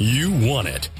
[0.00, 0.90] You want it.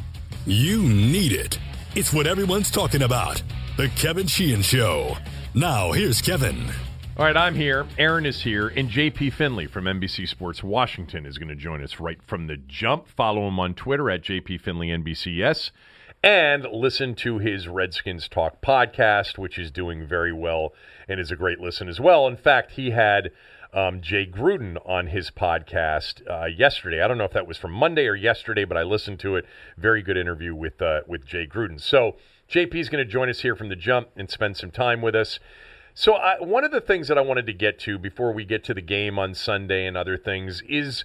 [0.45, 1.57] You need it.
[1.95, 3.41] It's what everyone's talking about.
[3.77, 5.17] The Kevin Sheehan Show.
[5.55, 6.65] Now, here's Kevin.
[7.17, 7.87] All right, I'm here.
[7.97, 8.67] Aaron is here.
[8.67, 12.57] And JP Finlay from NBC Sports Washington is going to join us right from the
[12.57, 13.07] jump.
[13.07, 15.71] Follow him on Twitter at JP Finlay NBCS
[16.25, 20.73] and listen to his Redskins Talk podcast, which is doing very well
[21.09, 22.27] and is a great listen as well.
[22.27, 23.31] In fact, he had
[23.73, 27.03] um, Jay Gruden on his podcast uh, yesterday.
[27.03, 29.45] I don't know if that was from Monday or yesterday, but I listened to it.
[29.77, 31.81] Very good interview with uh, with Jay Gruden.
[31.81, 32.17] So
[32.51, 35.15] JP is going to join us here from the jump and spend some time with
[35.15, 35.39] us.
[35.93, 38.63] So, I, one of the things that I wanted to get to before we get
[38.65, 41.05] to the game on Sunday and other things is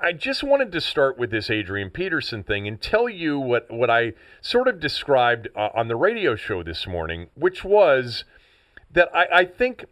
[0.00, 3.90] I just wanted to start with this Adrian Peterson thing and tell you what, what
[3.90, 8.24] I sort of described uh, on the radio show this morning, which was
[8.90, 9.84] that I, I think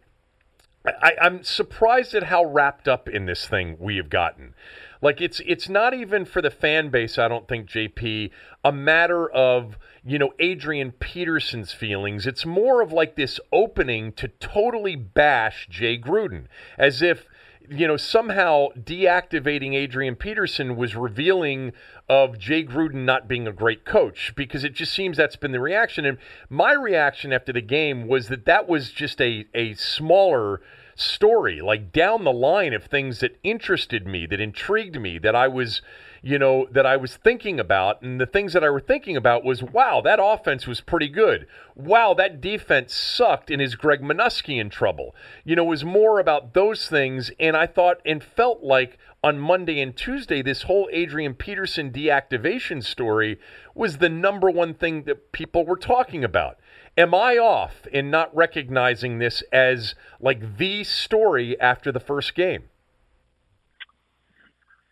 [0.85, 4.55] I, I'm surprised at how wrapped up in this thing we have gotten.
[5.01, 8.29] Like it's it's not even for the fan base, I don't think, JP,
[8.63, 12.27] a matter of, you know, Adrian Peterson's feelings.
[12.27, 16.45] It's more of like this opening to totally bash Jay Gruden.
[16.77, 17.25] As if
[17.69, 21.71] you know, somehow deactivating Adrian Peterson was revealing
[22.09, 25.59] of Jay Gruden not being a great coach because it just seems that's been the
[25.59, 26.05] reaction.
[26.05, 26.17] And
[26.49, 30.61] my reaction after the game was that that was just a, a smaller
[30.95, 35.47] story, like down the line of things that interested me, that intrigued me, that I
[35.47, 35.81] was,
[36.21, 38.01] you know, that I was thinking about.
[38.01, 41.47] And the things that I were thinking about was, wow, that offense was pretty good.
[41.75, 43.49] Wow, that defense sucked.
[43.49, 45.15] And is Greg Manusky in trouble?
[45.43, 47.31] You know, it was more about those things.
[47.39, 52.83] And I thought and felt like on Monday and Tuesday, this whole Adrian Peterson deactivation
[52.83, 53.39] story
[53.75, 56.57] was the number one thing that people were talking about.
[57.01, 62.65] Am I off in not recognizing this as like the story after the first game?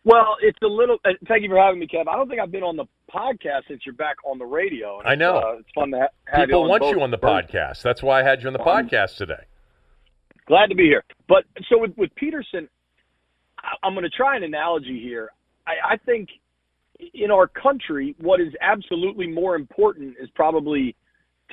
[0.03, 0.97] Well, it's a little.
[1.05, 2.07] Uh, thank you for having me, Kev.
[2.07, 4.99] I don't think I've been on the podcast since you're back on the radio.
[5.05, 5.37] I know.
[5.37, 7.83] Uh, it's fun to ha- have People you want you on the podcast.
[7.83, 9.43] That's why I had you on the Um, podcast today.
[10.47, 11.03] Glad to be here.
[11.27, 12.67] But so with, with Peterson,
[13.59, 15.29] I- I'm going to try an analogy here.
[15.67, 16.29] I, I think
[17.13, 20.95] in our country, what is absolutely more important is probably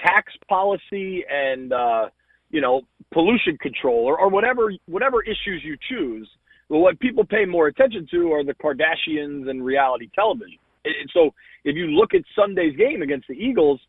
[0.02, 2.08] tax policy and uh,
[2.50, 6.28] you know pollution control or, or whatever whatever issues you choose.
[6.68, 10.58] But what people pay more attention to are the Kardashians and reality television.
[10.84, 11.32] And so
[11.64, 13.80] if you look at Sunday's game against the Eagles,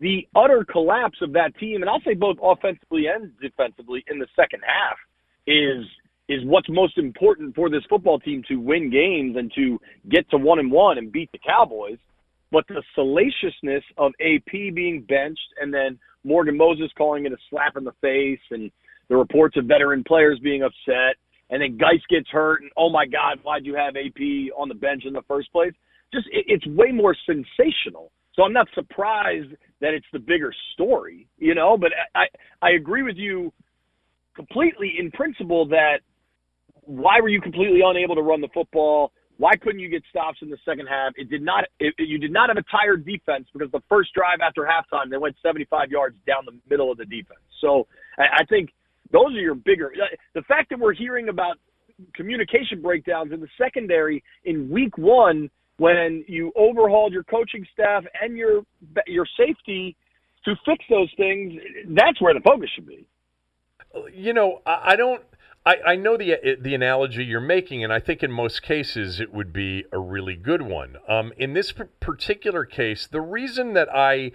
[0.00, 4.26] the utter collapse of that team, and I'll say both offensively and defensively in the
[4.36, 4.96] second half,
[5.46, 5.84] is
[6.28, 9.80] is what's most important for this football team to win games and to
[10.10, 11.96] get to one and one and beat the Cowboys.
[12.50, 17.76] But the salaciousness of AP being benched and then Morgan Moses calling it a slap
[17.76, 18.70] in the face and
[19.08, 21.16] the reports of veteran players being upset
[21.50, 24.74] and then Guice gets hurt and oh my God, why'd you have AP on the
[24.74, 25.72] bench in the first place?
[26.12, 28.12] Just it, it's way more sensational.
[28.34, 31.76] So I'm not surprised that it's the bigger story, you know.
[31.76, 32.26] But I
[32.62, 33.52] I agree with you
[34.34, 35.98] completely in principle that
[36.82, 39.12] why were you completely unable to run the football?
[39.38, 41.12] Why couldn't you get stops in the second half?
[41.16, 41.64] It did not.
[41.78, 45.16] It, you did not have a tired defense because the first drive after halftime they
[45.16, 47.40] went 75 yards down the middle of the defense.
[47.60, 47.86] So
[48.18, 48.70] I, I think
[49.12, 49.92] those are your bigger.
[49.94, 51.56] Uh, the fact that we're hearing about
[52.14, 58.36] communication breakdowns in the secondary in week one when you overhauled your coaching staff and
[58.36, 58.62] your
[59.06, 59.96] your safety
[60.44, 61.60] to fix those things,
[61.90, 63.06] that's where the focus should be.
[64.12, 65.22] You know, I, I don't.
[65.68, 69.34] I, I know the the analogy you're making, and I think in most cases it
[69.34, 70.96] would be a really good one.
[71.06, 74.32] Um, in this particular case, the reason that I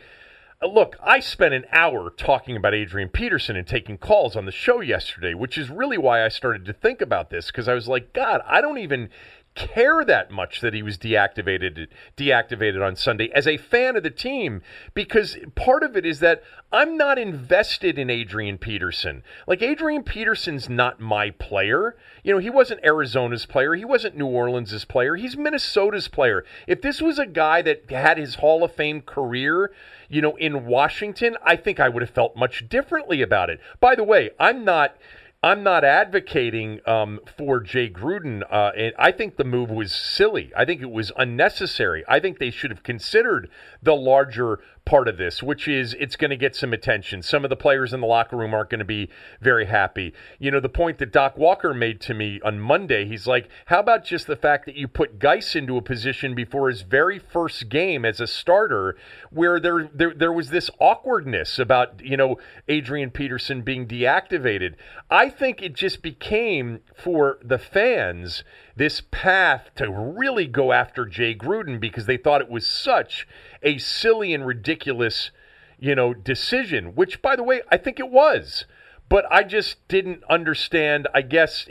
[0.62, 4.80] look, I spent an hour talking about Adrian Peterson and taking calls on the show
[4.80, 8.14] yesterday, which is really why I started to think about this because I was like,
[8.14, 9.10] God, I don't even
[9.56, 11.88] care that much that he was deactivated
[12.18, 14.62] deactivated on Sunday as a fan of the team
[14.94, 16.42] because part of it is that
[16.72, 19.24] I'm not invested in Adrian Peterson.
[19.46, 21.96] Like Adrian Peterson's not my player.
[22.24, 26.44] You know, he wasn't Arizona's player, he wasn't New Orleans's player, he's Minnesota's player.
[26.68, 29.72] If this was a guy that had his Hall of Fame career,
[30.10, 33.60] you know, in Washington, I think I would have felt much differently about it.
[33.80, 34.96] By the way, I'm not
[35.44, 38.44] I'm not advocating um, for Jay Gruden.
[38.50, 40.54] Uh, and I think the move was silly.
[40.56, 42.06] I think it was unnecessary.
[42.08, 43.50] I think they should have considered
[43.82, 47.22] the larger part of this, which is it's going to get some attention.
[47.22, 49.10] Some of the players in the locker room aren't going to be
[49.42, 50.14] very happy.
[50.40, 53.80] You know, the point that Doc Walker made to me on Monday, he's like, how
[53.80, 57.70] about just the fact that you put Guice into a position before his very first
[57.70, 58.98] game as a starter
[59.30, 62.38] where there, there, there was this awkwardness about, you know,
[62.68, 64.76] Adrian Peterson being deactivated.
[65.10, 68.44] I think it just became for the fans
[68.76, 73.28] this path to really go after Jay Gruden because they thought it was such
[73.64, 75.32] a silly and ridiculous,
[75.80, 76.96] you know, decision.
[76.96, 78.66] Which, by the way, I think it was.
[79.10, 81.08] But I just didn't understand.
[81.14, 81.68] I guess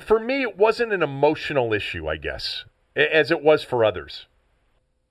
[0.00, 2.08] for me, it wasn't an emotional issue.
[2.08, 2.64] I guess
[2.96, 4.26] as it was for others.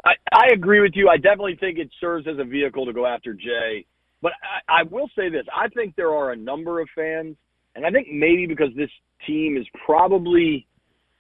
[0.05, 1.09] I, I agree with you.
[1.09, 3.85] I definitely think it serves as a vehicle to go after Jay.
[4.21, 4.33] But
[4.69, 7.35] I, I will say this: I think there are a number of fans,
[7.75, 8.89] and I think maybe because this
[9.25, 10.67] team is probably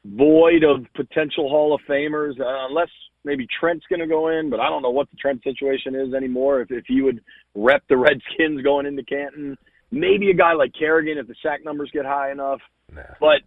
[0.05, 2.89] void of potential Hall of Famers, uh, unless
[3.23, 4.49] maybe Trent's going to go in.
[4.49, 6.61] But I don't know what the Trent situation is anymore.
[6.61, 7.21] If if he would
[7.55, 9.57] rep the Redskins going into Canton,
[9.91, 12.59] maybe a guy like Kerrigan if the sack numbers get high enough.
[12.91, 13.01] Nah.
[13.19, 13.41] But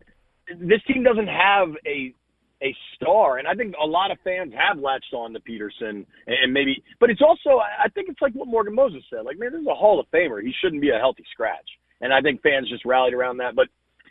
[0.49, 2.15] this team doesn't have a
[2.63, 3.39] a star.
[3.39, 7.11] And I think a lot of fans have latched on to Peterson and maybe, but
[7.11, 9.25] it's also, I think it's like what Morgan Moses said.
[9.25, 10.43] Like, man, this is a Hall of Famer.
[10.43, 11.69] He shouldn't be a healthy scratch.
[12.01, 13.55] And I think fans just rallied around that.
[13.55, 13.69] But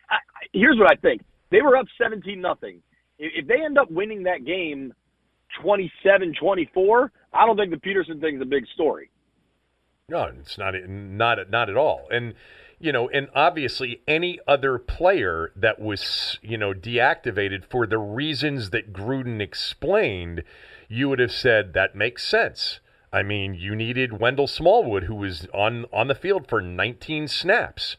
[0.09, 0.17] I,
[0.53, 1.21] here's what I think
[1.51, 2.81] they were up 17 nothing.
[3.17, 4.93] If they end up winning that game
[5.61, 9.09] 27 24, I don't think the Peterson thing is a big story.
[10.07, 12.07] No, it's not, not, not at all.
[12.11, 12.35] And,
[12.79, 18.69] you know, and obviously any other player that was, you know, deactivated for the reasons
[18.69, 20.43] that Gruden explained,
[20.87, 22.79] you would have said that makes sense.
[23.11, 27.95] I mean, you needed Wendell Smallwood, who was on on the field for 19 snaps.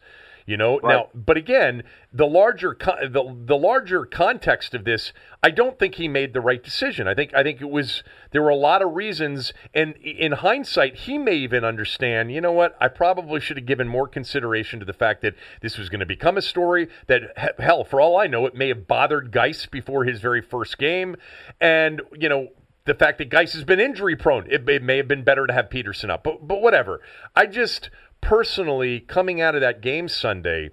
[0.47, 0.95] You know, right.
[0.95, 1.83] now, but again,
[2.13, 5.11] the larger the the larger context of this,
[5.43, 7.05] I don't think he made the right decision.
[7.05, 8.01] I think I think it was
[8.31, 12.31] there were a lot of reasons, and in hindsight, he may even understand.
[12.31, 12.77] You know what?
[12.79, 16.05] I probably should have given more consideration to the fact that this was going to
[16.05, 16.87] become a story.
[17.07, 20.77] That hell, for all I know, it may have bothered Guice before his very first
[20.77, 21.17] game,
[21.59, 22.47] and you know
[22.87, 24.47] the fact that Guice has been injury prone.
[24.49, 27.01] It, it, may have been better to have Peterson up, but but whatever.
[27.35, 27.89] I just
[28.21, 30.71] personally, coming out of that game Sunday,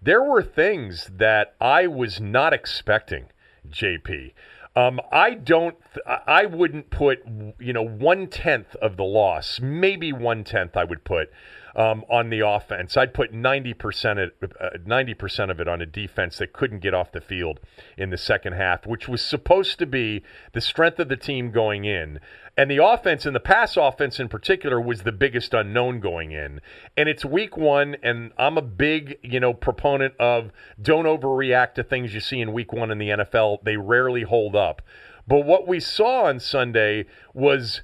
[0.00, 3.26] there were things that I was not expecting,
[3.68, 4.32] JP.
[4.74, 5.76] Um, I don't.
[6.06, 7.22] I wouldn't put
[7.58, 10.76] you know one tenth of the loss, maybe one tenth.
[10.76, 11.30] I would put
[11.74, 12.96] um, on the offense.
[12.96, 17.12] I'd put 90% of, uh, 90% of it on a defense that couldn't get off
[17.12, 17.60] the field
[17.96, 20.22] in the second half, which was supposed to be
[20.52, 22.20] the strength of the team going in.
[22.56, 26.60] And the offense and the pass offense in particular was the biggest unknown going in.
[26.96, 31.82] And it's week one, and I'm a big, you know, proponent of don't overreact to
[31.82, 33.64] things you see in week one in the NFL.
[33.64, 34.82] They rarely hold up.
[35.26, 37.80] But what we saw on Sunday was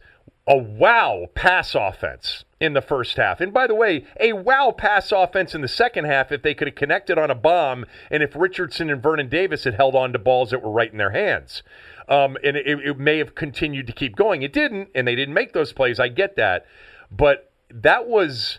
[0.47, 3.41] a wow pass offense in the first half.
[3.41, 6.69] And by the way, a wow pass offense in the second half if they could
[6.69, 10.19] have connected on a bomb and if Richardson and Vernon Davis had held on to
[10.19, 11.63] balls that were right in their hands.
[12.09, 14.43] Um, and it, it may have continued to keep going.
[14.43, 16.01] It didn't, and they didn't make those plays.
[16.01, 16.67] I get that.
[17.11, 18.59] But that was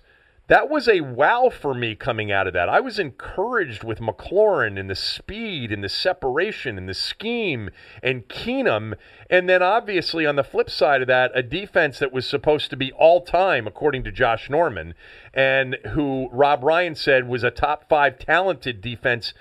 [0.49, 2.67] that was a wow for me coming out of that.
[2.67, 7.69] I was encouraged with McLaurin and the speed and the separation and the scheme
[8.01, 8.95] and Keenum.
[9.29, 12.75] And then obviously on the flip side of that, a defense that was supposed to
[12.75, 14.95] be all time, according to Josh Norman,
[15.35, 19.33] and who Rob Ryan said was a top five talented defense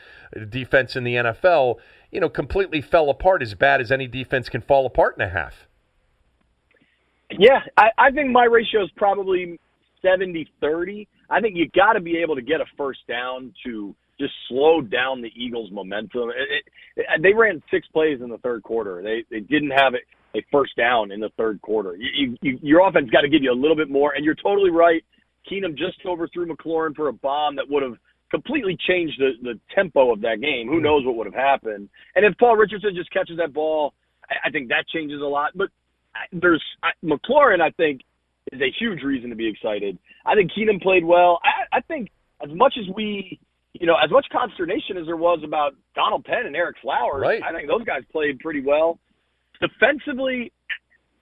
[0.51, 1.77] defense in the NFL,
[2.11, 5.31] you know, completely fell apart as bad as any defense can fall apart in a
[5.31, 5.67] half.
[7.31, 9.59] Yeah, I, I think my ratio is probably
[10.03, 11.09] 70 30.
[11.31, 14.81] I think you got to be able to get a first down to just slow
[14.81, 16.31] down the Eagles' momentum.
[16.31, 16.65] It,
[16.97, 19.03] it, they ran six plays in the third quarter.
[19.03, 21.97] They they didn't have a, first down in the third quarter.
[21.97, 24.13] You, you, your offense got to give you a little bit more.
[24.15, 25.03] And you're totally right.
[25.51, 27.95] Keenum just overthrew McLaurin for a bomb that would have
[28.31, 30.69] completely changed the, the tempo of that game.
[30.69, 31.89] Who knows what would have happened?
[32.15, 33.95] And if Paul Richardson just catches that ball,
[34.29, 35.53] I, I think that changes a lot.
[35.55, 35.69] But
[36.33, 37.61] there's I, McLaurin.
[37.61, 38.03] I think
[38.53, 39.99] is a huge reason to be excited.
[40.25, 41.41] I think Keenum played well.
[41.43, 42.11] I, I think
[42.43, 43.41] as much as we,
[43.73, 47.43] you know, as much consternation as there was about Donald Penn and Ereck Flowers, right.
[47.43, 48.99] I think those guys played pretty well.
[49.61, 50.53] Defensively,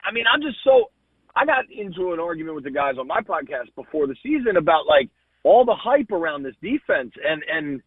[0.04, 0.90] I mean, I'm just so.
[1.34, 4.86] I got into an argument with the guys on my podcast before the season about
[4.86, 5.10] like
[5.42, 7.82] all the hype around this defense, and and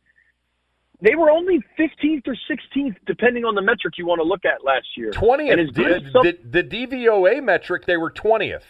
[1.02, 4.66] they were only 15th or 16th, depending on the metric you want to look at
[4.66, 5.12] last year.
[5.12, 5.74] 20th.
[5.74, 8.64] The, the, the DVOA metric, they were 20th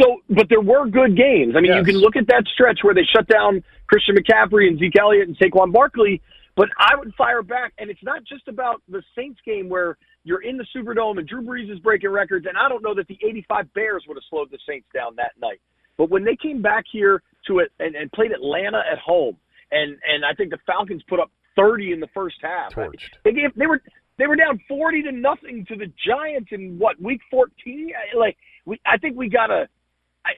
[0.00, 1.54] so, but there were good games.
[1.56, 1.78] I mean, yes.
[1.78, 5.28] you can look at that stretch where they shut down Christian McCaffrey and Zeke Elliott
[5.28, 6.20] and Saquon Barkley.
[6.56, 10.42] But I would fire back, and it's not just about the Saints game where you're
[10.42, 13.18] in the Superdome and Drew Brees is breaking records, and I don't know that the
[13.22, 15.60] '85 Bears would have slowed the Saints down that night.
[15.96, 19.36] But when they came back here to it and, and played Atlanta at home,
[19.72, 22.72] and and I think the Falcons put up 30 in the first half.
[22.72, 23.10] Torched.
[23.24, 23.82] They gave they were
[24.18, 27.90] they were down 40 to nothing to the Giants in what week 14.
[28.16, 29.68] Like we, I think we gotta.
[30.24, 30.30] I,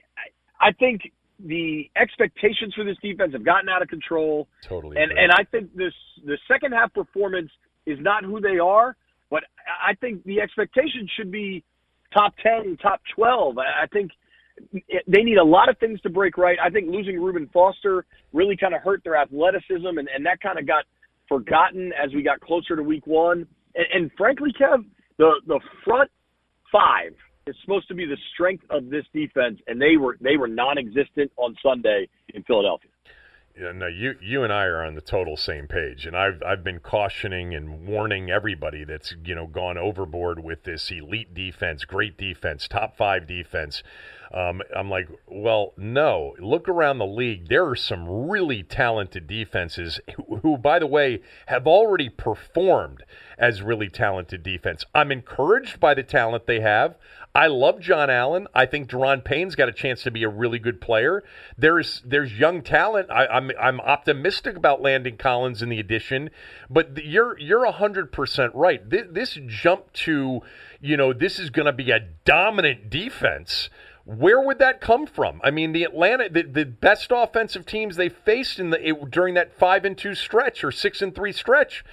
[0.62, 1.02] I, I think
[1.38, 4.48] the expectations for this defense have gotten out of control.
[4.62, 4.96] Totally.
[4.96, 5.24] And agree.
[5.24, 5.92] and I think this
[6.24, 7.50] the second half performance
[7.84, 8.96] is not who they are,
[9.30, 11.62] but I think the expectation should be
[12.12, 13.58] top 10, top 12.
[13.58, 14.10] I think
[15.06, 16.58] they need a lot of things to break right.
[16.62, 20.58] I think losing Reuben Foster really kind of hurt their athleticism, and, and that kind
[20.58, 20.84] of got
[21.28, 23.46] forgotten as we got closer to week one.
[23.74, 24.84] And, and frankly, Kev,
[25.18, 26.10] the, the front
[26.72, 27.14] five
[27.46, 31.30] is supposed to be the strength of this defense, and they were they were non-existent
[31.36, 32.90] on Sunday in Philadelphia.
[33.58, 36.64] Yeah, no, you you and I are on the total same page, and I've I've
[36.64, 42.18] been cautioning and warning everybody that's you know gone overboard with this elite defense, great
[42.18, 43.82] defense, top five defense.
[44.32, 46.34] Um, I'm like, well, no.
[46.38, 47.48] Look around the league.
[47.48, 53.04] There are some really talented defenses who, who, by the way, have already performed
[53.38, 54.84] as really talented defense.
[54.94, 56.96] I'm encouraged by the talent they have.
[57.34, 58.46] I love John Allen.
[58.54, 61.22] I think Daron Payne's got a chance to be a really good player.
[61.58, 63.10] There's there's young talent.
[63.10, 66.30] I, am I'm, I'm optimistic about Landon Collins in the addition,
[66.70, 68.88] but you're you're hundred percent right.
[68.88, 70.40] This, this jump to,
[70.80, 73.68] you know, this is going to be a dominant defense.
[74.06, 75.40] Where would that come from?
[75.42, 79.34] I mean, the Atlanta, the, the best offensive teams they faced in the it, during
[79.34, 81.84] that five and two stretch or six and three stretch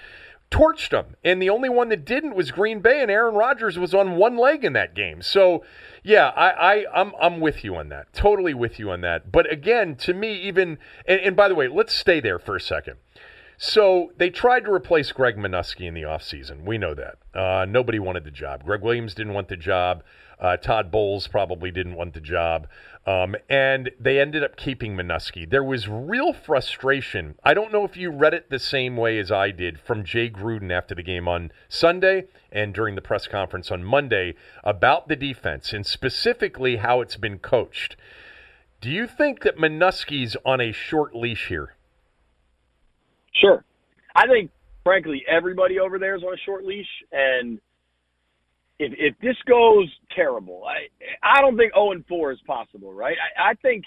[0.51, 1.15] torched them.
[1.23, 4.37] And the only one that didn't was Green Bay, and Aaron Rodgers was on one
[4.37, 5.23] leg in that game.
[5.23, 5.63] So,
[6.03, 8.13] yeah, I, I I'm I'm with you on that.
[8.13, 9.31] Totally with you on that.
[9.31, 10.77] But again, to me, even
[11.07, 12.97] and, and by the way, let's stay there for a second.
[13.57, 16.63] So they tried to replace Greg Manusky in the offseason.
[16.63, 17.15] We know that.
[17.33, 18.65] Uh, nobody wanted the job.
[18.65, 20.03] Greg Williams didn't want the job.
[20.43, 22.67] Uh, Todd Bowles probably didn't want the job.
[23.05, 25.49] Um, and they ended up keeping Manusky.
[25.49, 27.35] There was real frustration.
[27.43, 30.29] I don't know if you read it the same way as I did from Jay
[30.29, 35.15] Gruden after the game on Sunday and during the press conference on Monday about the
[35.15, 37.95] defense and specifically how it's been coached.
[38.81, 41.75] Do you think that Manusky's on a short leash here?
[43.33, 43.63] Sure.
[44.13, 44.51] I think,
[44.83, 46.89] frankly, everybody over there is on a short leash.
[47.11, 47.59] And
[48.79, 50.87] if, if this goes terrible, I,
[51.23, 53.17] I don't think 0 and 4 is possible, right?
[53.37, 53.83] I, I think,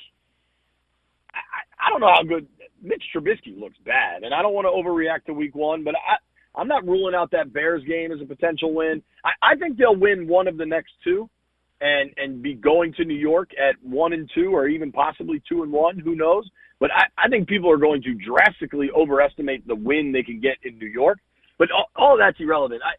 [1.33, 2.47] I, I don't know how good
[2.83, 4.23] Mitch Trubisky looks bad.
[4.23, 6.17] And I don't want to overreact to week one, but I,
[6.59, 9.03] I'm not ruling out that Bears game as a potential win.
[9.25, 11.29] I, I think they'll win one of the next two
[11.81, 15.63] and and be going to New York at one and two or even possibly two
[15.63, 15.99] and one.
[15.99, 16.49] Who knows?
[16.79, 20.57] But I, I think people are going to drastically overestimate the win they can get
[20.63, 21.19] in New York.
[21.59, 22.83] But all, all that's irrelevant.
[22.85, 22.95] I,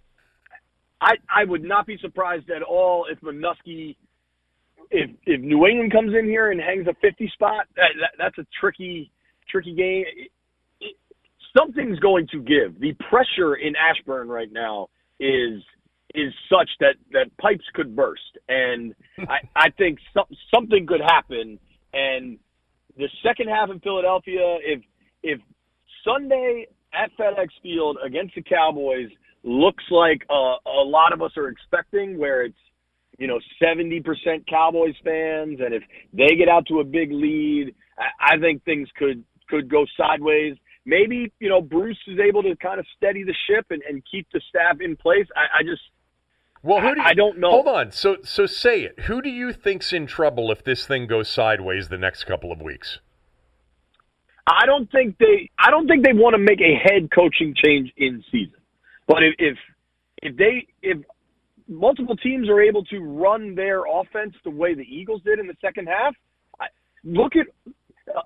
[1.02, 3.96] I I would not be surprised at all if Manusky,
[4.92, 8.38] if if New England comes in here and hangs a 50 spot, that, that, that's
[8.38, 9.12] a tricky
[9.50, 10.06] tricky game.
[10.16, 10.32] It,
[10.82, 10.96] it,
[11.58, 12.80] something's going to give.
[12.80, 14.88] The pressure in Ashburn right now
[15.20, 15.62] is
[16.16, 21.60] is such that that pipes could burst, and I I think some, something could happen
[21.94, 22.38] and
[22.98, 24.82] the second half in Philadelphia, if
[25.24, 25.40] if
[26.06, 29.10] Sunday at FedEx Field against the Cowboys
[29.44, 32.58] looks like a, a lot of us are expecting, where it's
[33.18, 34.04] you know 70%
[34.48, 38.90] Cowboys fans, and if they get out to a big lead, I, I think things
[38.98, 40.56] could could go sideways.
[40.86, 44.28] Maybe you know Bruce is able to kind of steady the ship and, and keep
[44.34, 45.28] the staff in place.
[45.36, 45.82] I, I just
[46.64, 47.52] well, who do you, I don't know.
[47.52, 47.92] Hold on.
[47.92, 49.02] So, so say it.
[49.02, 52.62] Who do you think's in trouble if this thing goes sideways the next couple of
[52.62, 53.00] weeks?
[54.46, 55.50] I don't think they.
[55.58, 58.57] I don't think they want to make a head coaching change in season.
[59.08, 59.58] But if if,
[60.22, 60.98] if they if
[61.68, 65.56] multiple teams are able to run their offense the way the Eagles did in the
[65.62, 66.14] second half,
[66.60, 66.68] I,
[67.04, 67.48] look at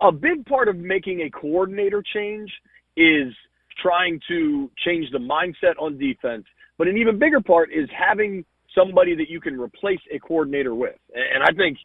[0.02, 2.52] a big part of making a coordinator change
[2.98, 3.34] is
[3.82, 6.46] trying to change the mindset on defense
[6.82, 8.44] but an even bigger part is having
[8.76, 10.96] somebody that you can replace a coordinator with.
[11.14, 11.78] And I think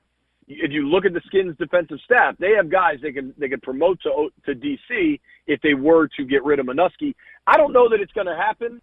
[0.48, 3.60] if you look at the Skins defensive staff, they have guys they can they can
[3.60, 7.14] promote to to DC if they were to get rid of Manusky.
[7.46, 8.80] I don't know that it's going to happen.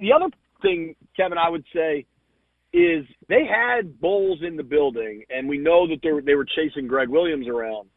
[0.00, 0.26] The other
[0.62, 2.06] thing, Kevin, I would say
[2.72, 6.44] is they had Bowles in the building, and we know that they were, they were
[6.44, 7.88] chasing Greg Williams around.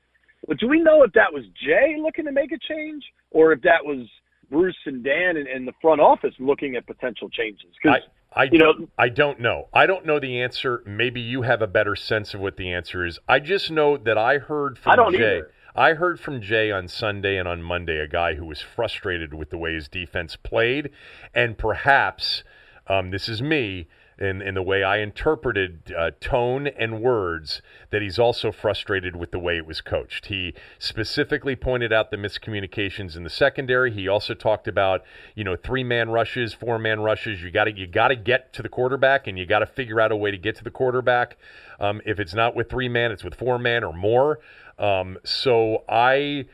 [0.47, 3.61] But do we know if that was Jay looking to make a change, or if
[3.61, 4.07] that was
[4.49, 7.69] Bruce and Dan and, and the front office looking at potential changes?
[7.81, 8.01] Because
[8.35, 9.67] I, you know, I don't know.
[9.73, 10.81] I don't know the answer.
[10.85, 13.19] Maybe you have a better sense of what the answer is.
[13.27, 15.37] I just know that I heard from I don't Jay.
[15.37, 15.51] Either.
[15.75, 19.49] I heard from Jay on Sunday and on Monday a guy who was frustrated with
[19.49, 20.91] the way his defense played,
[21.33, 22.43] and perhaps
[22.87, 23.87] um, this is me
[24.23, 27.61] in, in the way I interpreted uh, tone and words,
[27.91, 30.27] that he's also frustrated with the way it was coached.
[30.27, 33.91] He specifically pointed out the miscommunications in the secondary.
[33.91, 35.03] He also talked about,
[35.35, 37.43] you know, three man rushes, four man rushes.
[37.43, 39.99] You got to you got to get to the quarterback, and you got to figure
[39.99, 41.37] out a way to get to the quarterback.
[41.79, 44.39] Um, if it's not with three man, it's with four man or more.
[44.79, 46.45] Um, so I,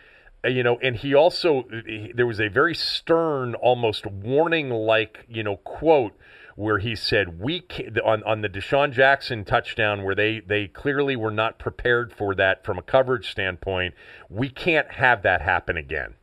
[0.44, 5.58] you know, and he also he, there was a very stern, almost warning-like, you know,
[5.58, 6.14] quote
[6.60, 7.66] where he said we
[8.04, 12.66] on on the DeSean Jackson touchdown where they they clearly were not prepared for that
[12.66, 13.94] from a coverage standpoint.
[14.30, 16.16] We can't have that happen again.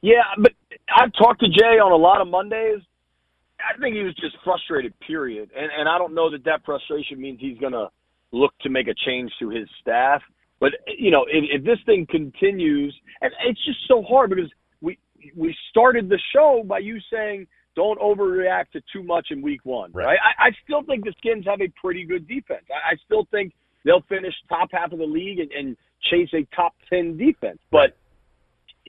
[0.00, 0.52] Yeah, but
[0.88, 2.80] I've talked to Jay on a lot of Mondays.
[3.60, 5.50] I think he was just frustrated, period.
[5.54, 7.88] And and I don't know that that frustration means he's going to
[8.32, 10.22] look to make a change to his staff.
[10.60, 14.98] But you know, if, if this thing continues, and it's just so hard because we
[15.36, 19.92] we started the show by you saying don't overreact to too much in week one,
[19.92, 20.06] right?
[20.06, 20.18] right?
[20.38, 22.64] I, I still think the Skins have a pretty good defense.
[22.70, 23.52] I, I still think
[23.84, 25.76] they'll finish top half of the league and, and
[26.10, 27.58] chase a top ten defense.
[27.70, 27.96] But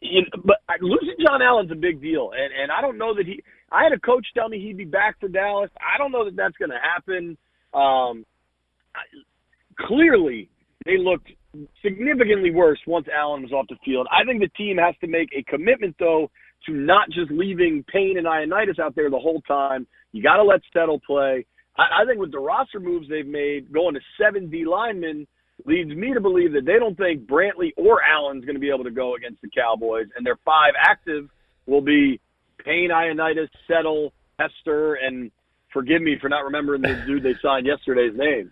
[0.01, 3.25] you know, but losing John Allen's a big deal, and and I don't know that
[3.25, 3.43] he.
[3.71, 5.69] I had a coach tell me he'd be back for Dallas.
[5.81, 7.37] I don't know that that's going to happen.
[7.73, 8.25] Um,
[8.95, 9.03] I,
[9.77, 10.49] clearly,
[10.85, 11.29] they looked
[11.83, 14.07] significantly worse once Allen was off the field.
[14.11, 16.31] I think the team has to make a commitment, though,
[16.65, 19.87] to not just leaving Payne and Ioannidis out there the whole time.
[20.11, 21.45] You got to let Settle play.
[21.77, 25.27] I, I think with the roster moves they've made, going to seven D linemen
[25.65, 28.83] leads me to believe that they don't think Brantley or Allen's going to be able
[28.83, 31.29] to go against the Cowboys, and their five active
[31.65, 32.19] will be
[32.63, 35.31] Payne, Ioannidis, Settle, Hester, and
[35.73, 38.51] forgive me for not remembering the dude they signed yesterday's name.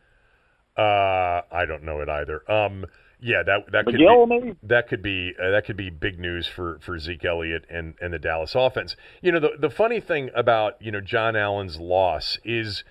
[0.77, 2.49] Uh, I don't know it either.
[2.51, 2.85] Um,
[3.25, 4.55] yeah, that that could be maybe?
[4.61, 8.13] that could be uh, that could be big news for for Zeke Elliott and and
[8.13, 8.95] the Dallas offense.
[9.19, 12.83] You know, the the funny thing about you know John Allen's loss is.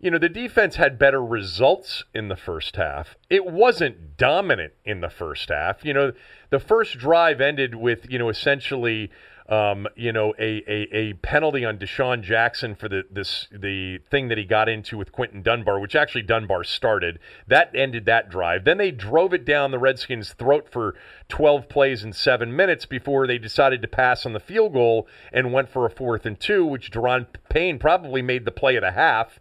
[0.00, 3.16] You know, the defense had better results in the first half.
[3.28, 5.84] It wasn't dominant in the first half.
[5.84, 6.12] You know,
[6.50, 9.10] the first drive ended with, you know, essentially
[9.48, 14.28] um, you know, a, a, a penalty on DeSean Jackson for the this the thing
[14.28, 17.18] that he got into with Quinton Dunbar, which actually Dunbar started.
[17.46, 18.64] That ended that drive.
[18.64, 20.94] Then they drove it down the Redskins' throat for
[21.28, 25.52] 12 plays in seven minutes before they decided to pass on the field goal and
[25.52, 28.92] went for a fourth and two, which Daron Payne probably made the play at a
[28.92, 29.40] half.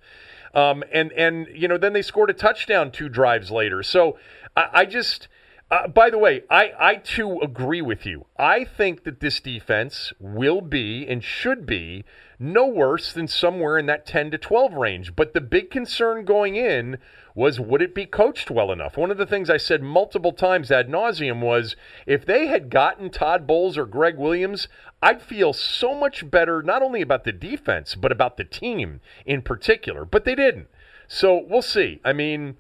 [0.53, 3.84] Um, and and you know then they scored a touchdown two drives later.
[3.84, 4.17] So
[4.55, 5.27] I, I just
[5.69, 8.25] uh, by the way, I, I too agree with you.
[8.38, 12.06] I think that this defense will be and should be
[12.39, 15.15] no worse than somewhere in that 10 to 12 range.
[15.15, 16.99] But the big concern going in
[17.36, 18.95] was would it be coached well enough?
[18.95, 21.75] One of the things I said multiple times ad nauseum was
[22.06, 24.69] if they had gotten Todd Bowles or Greg Williams,
[25.01, 29.41] I'd feel so much better not only about the defense, but about the team in
[29.41, 30.06] particular.
[30.06, 30.67] But they didn't.
[31.08, 31.99] So we'll see.
[32.06, 32.56] I mean,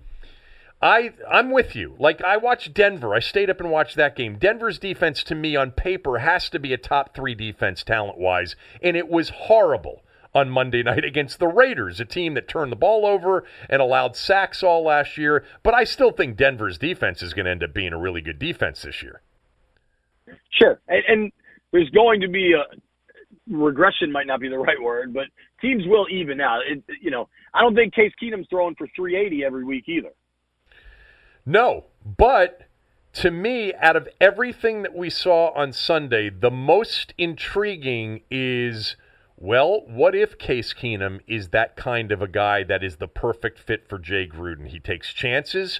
[0.81, 1.95] I I'm with you.
[1.97, 3.15] Like I watched Denver.
[3.15, 4.37] I stayed up and watched that game.
[4.37, 8.95] Denver's defense to me on paper has to be a top 3 defense talent-wise, and
[8.95, 10.03] it was horrible
[10.35, 14.15] on Monday night against the Raiders, a team that turned the ball over and allowed
[14.15, 17.73] sacks all last year, but I still think Denver's defense is going to end up
[17.73, 19.21] being a really good defense this year.
[20.51, 20.79] Sure.
[20.87, 21.31] And, and
[21.71, 22.63] there's going to be a
[23.49, 25.25] regression might not be the right word, but
[25.61, 26.61] teams will even out.
[26.69, 30.11] It, you know, I don't think Case Keenum's throwing for 380 every week either.
[31.49, 32.63] No, but
[33.13, 38.97] to me, out of everything that we saw on Sunday, the most intriguing is
[39.37, 43.59] well, what if Case Keenum is that kind of a guy that is the perfect
[43.59, 44.67] fit for Jay Gruden?
[44.67, 45.79] He takes chances.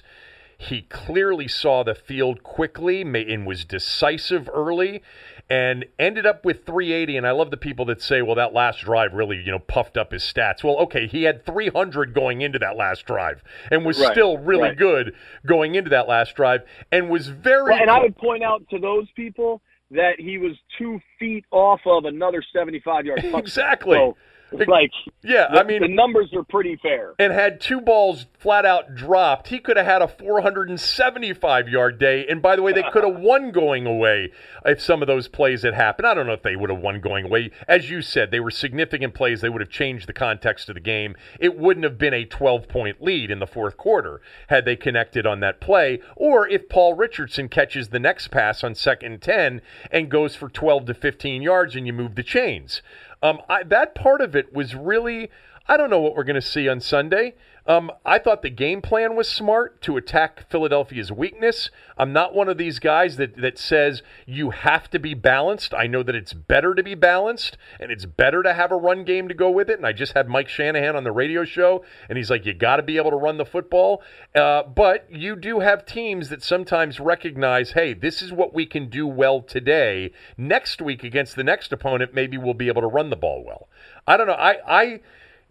[0.58, 5.02] He clearly saw the field quickly and was decisive early
[5.48, 7.16] and ended up with 380.
[7.16, 9.96] And I love the people that say, well, that last drive really, you know, puffed
[9.96, 10.64] up his stats.
[10.64, 14.70] Well, okay, he had 300 going into that last drive and was right, still really
[14.70, 14.76] right.
[14.76, 15.14] good
[15.46, 17.72] going into that last drive and was very.
[17.72, 21.80] Well, and I would point out to those people that he was two feet off
[21.86, 23.40] of another 75 yard touchdown.
[23.48, 23.96] Exactly.
[23.96, 24.16] So,
[24.52, 24.90] like,
[25.22, 27.14] yeah, the, I mean, the numbers are pretty fair.
[27.18, 32.26] And had two balls flat out dropped, he could have had a 475 yard day.
[32.26, 34.32] And by the way, they could have won going away
[34.64, 36.06] if some of those plays had happened.
[36.06, 37.50] I don't know if they would have won going away.
[37.66, 39.40] As you said, they were significant plays.
[39.40, 41.16] They would have changed the context of the game.
[41.38, 45.26] It wouldn't have been a 12 point lead in the fourth quarter had they connected
[45.26, 46.00] on that play.
[46.16, 50.86] Or if Paul Richardson catches the next pass on second 10 and goes for 12
[50.86, 52.82] to 15 yards and you move the chains.
[53.22, 55.30] Um, I, that part of it was really.
[55.70, 57.34] I don't know what we're going to see on Sunday.
[57.68, 61.68] Um, I thought the game plan was smart to attack Philadelphia's weakness.
[61.98, 65.74] I'm not one of these guys that, that says you have to be balanced.
[65.74, 69.04] I know that it's better to be balanced and it's better to have a run
[69.04, 69.76] game to go with it.
[69.76, 72.76] And I just had Mike Shanahan on the radio show, and he's like, you got
[72.76, 74.02] to be able to run the football.
[74.34, 78.88] Uh, but you do have teams that sometimes recognize, hey, this is what we can
[78.88, 80.10] do well today.
[80.38, 83.68] Next week against the next opponent, maybe we'll be able to run the ball well.
[84.06, 84.32] I don't know.
[84.32, 84.56] I.
[84.66, 85.00] I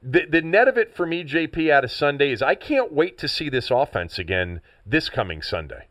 [0.02, 3.18] the, the net of it for me, JP, out of Sunday is I can't wait
[3.20, 5.88] to see this offense again this coming Sunday.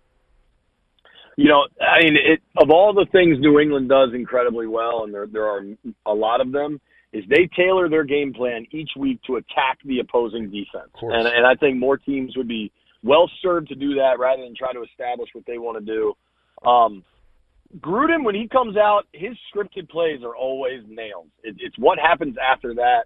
[1.36, 5.12] You know, I mean, it, of all the things New England does incredibly well, and
[5.12, 5.62] there there are
[6.06, 6.80] a lot of them,
[7.12, 10.90] is they tailor their game plan each week to attack the opposing defense.
[11.02, 14.54] And, and I think more teams would be well served to do that rather than
[14.56, 16.14] try to establish what they want to do.
[16.68, 17.04] Um,
[17.80, 21.26] Gruden, when he comes out, his scripted plays are always nails.
[21.42, 23.04] It, it's what happens after that.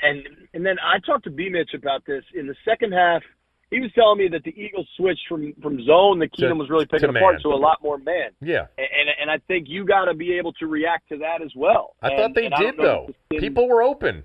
[0.00, 3.22] And and then I talked to B Mitch about this in the second half.
[3.70, 6.86] He was telling me that the Eagles switched from from zone that Keenum was really
[6.86, 7.42] picking apart man.
[7.42, 8.30] to a lot more man.
[8.40, 11.42] Yeah, and and, and I think you got to be able to react to that
[11.42, 11.96] as well.
[12.00, 13.10] I and, thought they did though.
[13.30, 14.24] People were open.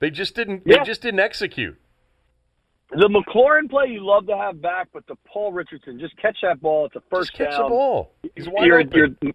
[0.00, 0.62] They just didn't.
[0.66, 0.78] Yeah.
[0.78, 1.78] They just didn't execute.
[2.90, 6.60] The McLaurin play you love to have back, but the Paul Richardson just catch that
[6.60, 6.86] ball.
[6.86, 7.62] It's a first just catch down.
[7.62, 8.12] the ball.
[8.36, 9.16] He's wide you're, open.
[9.22, 9.32] You're,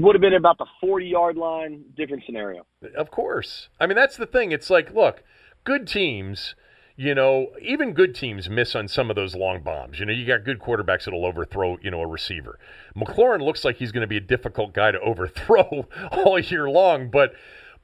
[0.00, 1.84] would have been about the 40 yard line.
[1.96, 2.66] Different scenario.
[2.96, 3.68] Of course.
[3.80, 4.52] I mean, that's the thing.
[4.52, 5.22] It's like, look,
[5.64, 6.54] good teams,
[6.96, 9.98] you know, even good teams miss on some of those long bombs.
[10.00, 12.58] You know, you got good quarterbacks that'll overthrow, you know, a receiver.
[12.96, 17.10] McLaurin looks like he's going to be a difficult guy to overthrow all year long,
[17.10, 17.32] but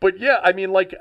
[0.01, 0.95] but yeah, I mean, like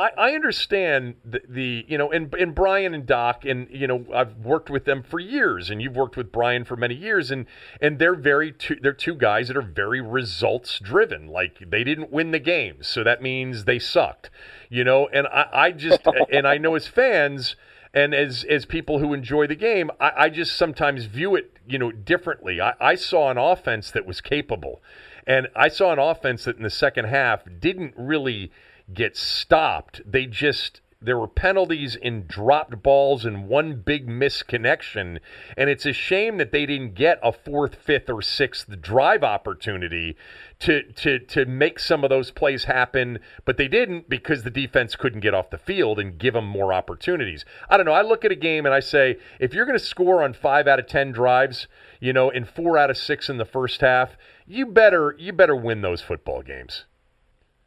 [0.00, 4.06] I, I understand the, the you know, and and Brian and Doc, and you know,
[4.14, 7.44] I've worked with them for years, and you've worked with Brian for many years, and
[7.82, 11.26] and they're very two, they're two guys that are very results driven.
[11.26, 14.30] Like they didn't win the game, so that means they sucked,
[14.70, 15.06] you know.
[15.12, 16.00] And I, I just
[16.32, 17.56] and I know as fans
[17.92, 21.78] and as as people who enjoy the game, I, I just sometimes view it, you
[21.78, 22.58] know, differently.
[22.58, 24.80] I, I saw an offense that was capable,
[25.26, 28.50] and I saw an offense that in the second half didn't really
[28.94, 30.00] get stopped.
[30.04, 35.18] They just there were penalties in dropped balls and one big misconnection.
[35.56, 40.14] And it's a shame that they didn't get a fourth, fifth, or sixth drive opportunity
[40.58, 43.18] to, to, to make some of those plays happen.
[43.46, 46.72] But they didn't because the defense couldn't get off the field and give them more
[46.72, 47.46] opportunities.
[47.70, 47.92] I don't know.
[47.92, 50.68] I look at a game and I say, if you're going to score on five
[50.68, 51.66] out of 10 drives,
[51.98, 55.56] you know, in four out of six in the first half, you better, you better
[55.56, 56.84] win those football games.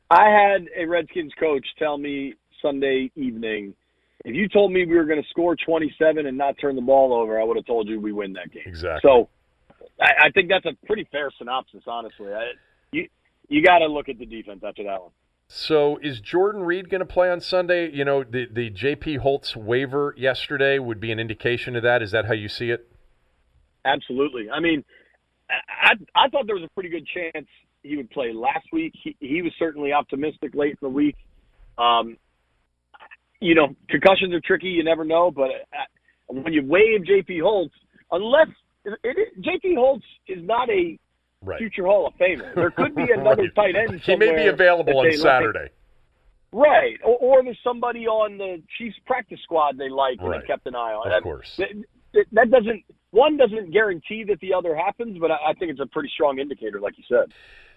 [0.09, 3.73] I had a Redskins coach tell me Sunday evening,
[4.25, 7.13] if you told me we were going to score 27 and not turn the ball
[7.13, 8.63] over, I would have told you we win that game.
[8.65, 9.01] Exactly.
[9.03, 9.29] So
[9.99, 12.33] I, I think that's a pretty fair synopsis, honestly.
[12.33, 12.51] I,
[12.91, 13.07] you
[13.49, 15.11] you got to look at the defense after that one.
[15.47, 17.91] So is Jordan Reed going to play on Sunday?
[17.91, 22.01] You know, the the JP Holtz waiver yesterday would be an indication of that.
[22.01, 22.89] Is that how you see it?
[23.83, 24.49] Absolutely.
[24.49, 24.85] I mean,
[25.49, 27.47] I I thought there was a pretty good chance
[27.83, 28.93] he would play last week.
[29.03, 31.15] He, he was certainly optimistic late in the week.
[31.77, 32.17] Um,
[33.39, 34.67] you know, concussions are tricky.
[34.67, 35.29] You never know.
[35.29, 37.39] But uh, when you waive J.P.
[37.39, 37.75] Holtz,
[38.11, 38.47] unless
[38.85, 39.75] it, it, J.P.
[39.75, 40.97] Holtz is not a
[41.41, 41.59] right.
[41.59, 43.73] future Hall of Famer, there could be another right.
[43.73, 44.01] tight end.
[44.01, 45.69] He may be available on Saturday.
[46.55, 50.35] Right, or, or, there's somebody on the Chiefs practice squad they like right.
[50.35, 51.07] and they kept an eye on.
[51.07, 55.37] Of that, course, that, that, doesn't one doesn't guarantee that the other happens, but I,
[55.47, 57.33] I think it's a pretty strong indicator, like you said.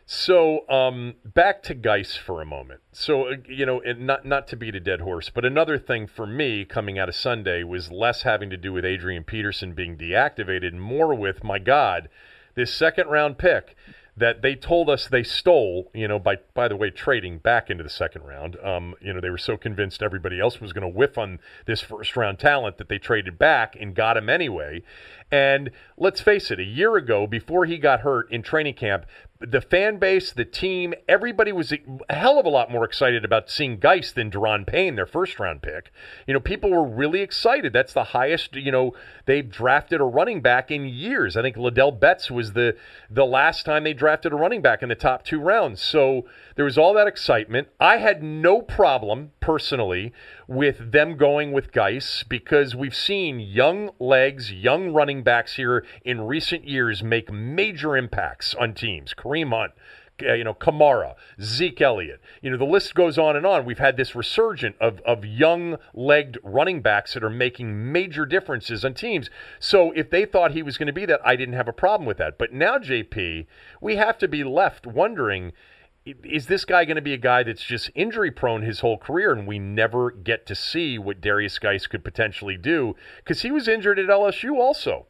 [0.09, 2.81] So um, back to Guice for a moment.
[2.92, 6.29] So uh, you know, not not to beat a dead horse, but another thing for
[6.29, 10.75] me coming out of Sunday was less having to do with Adrian Peterson being deactivated,
[10.75, 12.09] more with my God,
[12.55, 13.77] this second round pick
[14.16, 17.85] that they told us they stole, you know, by by the way, trading back into
[17.85, 18.57] the second round.
[18.64, 21.83] Um, you know, they were so convinced everybody else was going to whiff on this
[21.83, 24.83] first round talent that they traded back and got him anyway.
[25.31, 29.05] And let's face it, a year ago, before he got hurt in training camp,
[29.51, 31.79] the fan base, the team, everybody was a
[32.11, 35.63] hell of a lot more excited about seeing Guice than Daron Payne, their first round
[35.63, 35.93] pick.
[36.27, 37.73] You know, people were really excited.
[37.73, 38.95] That's the highest, you know,
[39.27, 41.37] they've drafted a running back in years.
[41.37, 42.77] I think Ladell Betts was the
[43.11, 45.81] the last time they drafted a running back in the top two rounds.
[45.81, 47.69] So there was all that excitement.
[47.79, 50.12] I had no problem personally
[50.49, 56.23] with them going with Guice because we've seen young legs, young running backs here in
[56.23, 59.12] recent years make major impacts on teams.
[59.14, 59.73] Kareem Hunt,
[60.23, 62.23] uh, you know, Kamara, Zeke Elliott.
[62.40, 63.66] You know, the list goes on and on.
[63.66, 68.83] We've had this resurgent of, of young legged running backs that are making major differences
[68.83, 69.29] on teams.
[69.61, 72.07] So if they thought he was going to be that, I didn't have a problem
[72.07, 72.38] with that.
[72.38, 73.47] But now, JP,
[73.83, 75.53] we have to be left wondering
[76.07, 79.33] is this guy going to be a guy that's just injury prone his whole career
[79.33, 83.66] and we never get to see what Derrius Guice could potentially do because he was
[83.66, 85.07] injured at LSU also.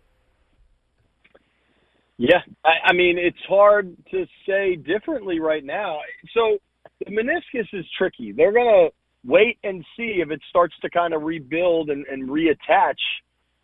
[2.17, 5.99] Yeah, I, I mean it's hard to say differently right now.
[6.33, 6.59] So
[7.05, 8.33] the meniscus is tricky.
[8.33, 12.29] They're going to wait and see if it starts to kind of rebuild and, and
[12.29, 12.95] reattach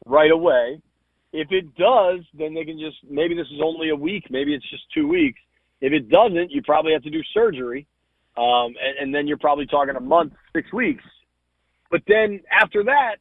[0.04, 0.82] right away.
[1.32, 4.68] If it does, then they can just maybe this is only a week, maybe it's
[4.68, 5.40] just two weeks
[5.82, 7.86] if it doesn't, you probably have to do surgery,
[8.38, 11.02] um, and, and then you're probably talking a month, six weeks.
[11.90, 13.16] But then after that,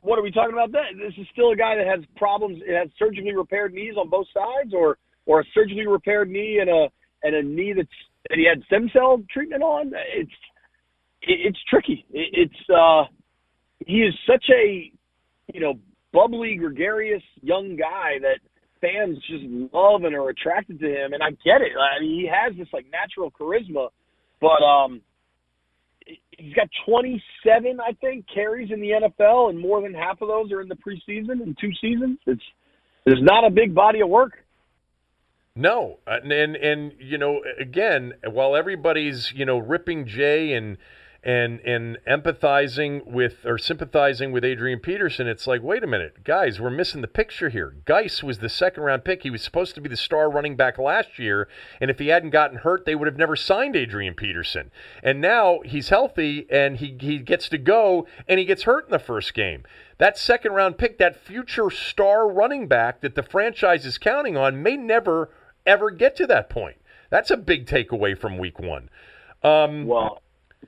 [0.00, 0.70] what are we talking about?
[0.70, 2.62] Then this is still a guy that has problems.
[2.64, 6.70] It has surgically repaired knees on both sides, or or a surgically repaired knee and
[6.70, 6.88] a
[7.24, 7.88] and a knee that's
[8.30, 9.92] that he had stem cell treatment on.
[10.14, 10.30] It's
[11.22, 12.04] it's tricky.
[12.12, 13.04] It's uh,
[13.84, 14.92] he is such a
[15.52, 15.80] you know
[16.12, 18.38] bubbly, gregarious young guy that
[18.84, 21.12] fans just love and are attracted to him.
[21.12, 21.72] And I get it.
[21.78, 23.88] I mean, he has this like natural charisma,
[24.40, 25.00] but um,
[26.38, 30.52] he's got 27, I think, carries in the NFL, and more than half of those
[30.52, 32.18] are in the preseason in two seasons.
[32.26, 32.42] It's
[33.04, 34.32] there's not a big body of work.
[35.56, 40.78] No, and and, and you know, again, while everybody's you know ripping Jay and
[41.24, 46.60] and and empathizing with or sympathizing with Adrian Peterson, it's like, wait a minute, guys,
[46.60, 47.74] we're missing the picture here.
[47.86, 49.22] Guice was the second round pick.
[49.22, 51.48] He was supposed to be the star running back last year,
[51.80, 54.70] and if he hadn't gotten hurt, they would have never signed Adrian Peterson.
[55.02, 58.90] And now he's healthy and he he gets to go and he gets hurt in
[58.90, 59.64] the first game.
[59.96, 64.62] That second round pick, that future star running back that the franchise is counting on,
[64.62, 65.30] may never
[65.64, 66.76] ever get to that point.
[67.08, 68.90] That's a big takeaway from week one.
[69.42, 70.22] Um, well,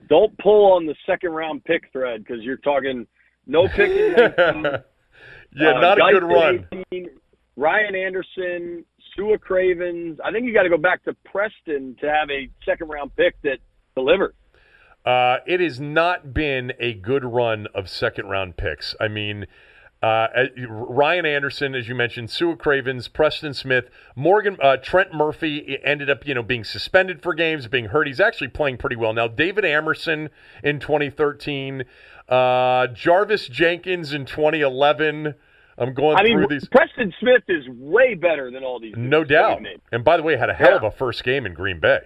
[0.09, 3.07] don't pull on the second round pick thread because you're talking
[3.47, 3.91] no pick.
[4.17, 6.67] yeah, uh, not a good run.
[6.93, 7.09] 18,
[7.57, 10.19] Ryan Anderson, Sua Cravens.
[10.25, 13.41] I think you got to go back to Preston to have a second round pick
[13.43, 13.59] that
[13.95, 14.35] delivered.
[15.05, 18.95] Uh, it has not been a good run of second round picks.
[19.01, 19.47] I mean,
[20.03, 20.29] uh,
[20.69, 26.27] Ryan Anderson, as you mentioned, Sua Cravens, Preston Smith, Morgan, uh, Trent Murphy ended up,
[26.27, 28.07] you know, being suspended for games, being hurt.
[28.07, 29.27] He's actually playing pretty well now.
[29.27, 30.29] David Amerson
[30.63, 31.85] in 2013,
[32.29, 35.35] uh, Jarvis Jenkins in 2011.
[35.79, 36.69] I'm going I through mean, these.
[36.69, 38.95] Preston Smith is way better than all these.
[38.97, 39.63] No doubt.
[39.93, 40.77] And by the way, had a hell yeah.
[40.77, 42.01] of a first game in Green Bay.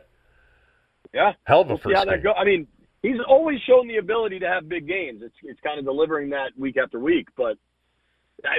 [1.13, 2.23] Yeah, hell of a we'll first game.
[2.23, 2.33] Go.
[2.33, 2.67] I mean,
[3.03, 5.23] he's always shown the ability to have big games.
[5.23, 7.57] It's it's kind of delivering that week after week, but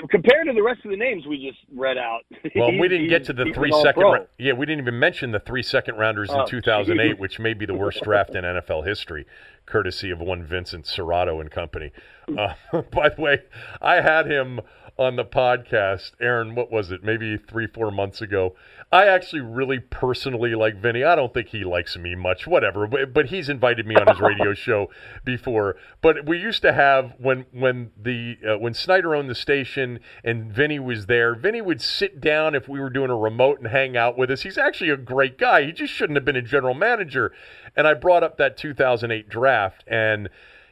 [0.09, 2.21] compared to the rest of the names we just read out.
[2.55, 4.03] Well, we didn't get to the three second.
[4.03, 7.19] Ra- yeah, we didn't even mention the three second rounders in oh, 2008, geez.
[7.19, 9.25] which may be the worst draft in NFL history,
[9.65, 11.91] courtesy of one Vincent Cerrato and company.
[12.37, 12.53] Uh,
[12.93, 13.41] by the way,
[13.81, 14.61] I had him
[14.97, 16.56] on the podcast, Aaron.
[16.56, 17.04] What was it?
[17.04, 18.56] Maybe three, four months ago,
[18.91, 21.04] I actually really personally like Vinny.
[21.04, 22.88] I don't think he likes me much, whatever.
[22.88, 24.89] But, but he's invited me on his radio show
[25.23, 25.77] before.
[26.01, 30.51] But we used to have when when the uh, when Snyder owned the station and
[30.51, 31.36] Vinny was there.
[31.36, 34.41] Vinny would sit down if we were doing a remote and hang out with us.
[34.41, 35.63] He's actually a great guy.
[35.63, 37.32] He just shouldn't have been a general manager.
[37.75, 40.30] And I brought up that 2008 draft and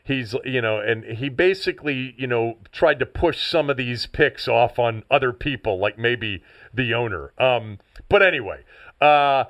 [0.10, 4.48] he's you know and he basically you know tried to push some of these picks
[4.48, 6.44] off on other people like maybe
[6.74, 7.78] the owner um
[8.10, 8.64] but anyway
[9.00, 9.44] uh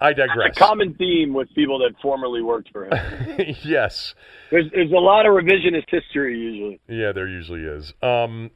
[0.00, 0.56] I digress.
[0.56, 3.54] A common theme with people that formerly worked for him.
[3.62, 4.14] yes.
[4.50, 6.80] There's there's a lot of revisionist history usually.
[6.88, 7.94] Yeah, there usually is.
[8.02, 8.50] Um,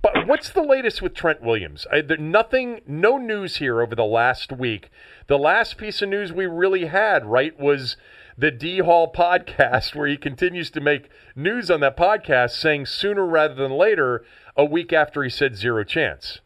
[0.00, 1.86] but what's the latest with Trent Williams?
[1.92, 4.88] I, there, nothing, no news here over the last week.
[5.26, 7.96] The last piece of news we really had, right, was
[8.38, 13.26] the D Hall podcast, where he continues to make news on that podcast, saying sooner
[13.26, 14.24] rather than later,
[14.56, 16.40] a week after he said zero chance.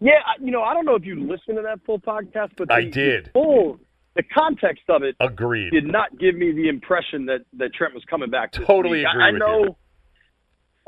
[0.00, 2.74] Yeah, you know, I don't know if you listened to that full podcast, but the,
[2.74, 3.26] I did.
[3.26, 3.80] The full
[4.14, 8.04] the context of it agreed did not give me the impression that that Trent was
[8.08, 8.52] coming back.
[8.52, 9.06] Totally week.
[9.08, 9.76] agree I, I know.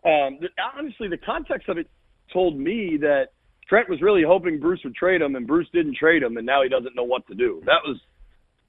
[0.05, 0.39] Um,
[0.77, 1.89] honestly, the context of it
[2.33, 3.29] told me that
[3.69, 6.63] Trent was really hoping Bruce would trade him, and Bruce didn't trade him, and now
[6.63, 7.63] he doesn't know what to do.
[7.67, 7.99] That was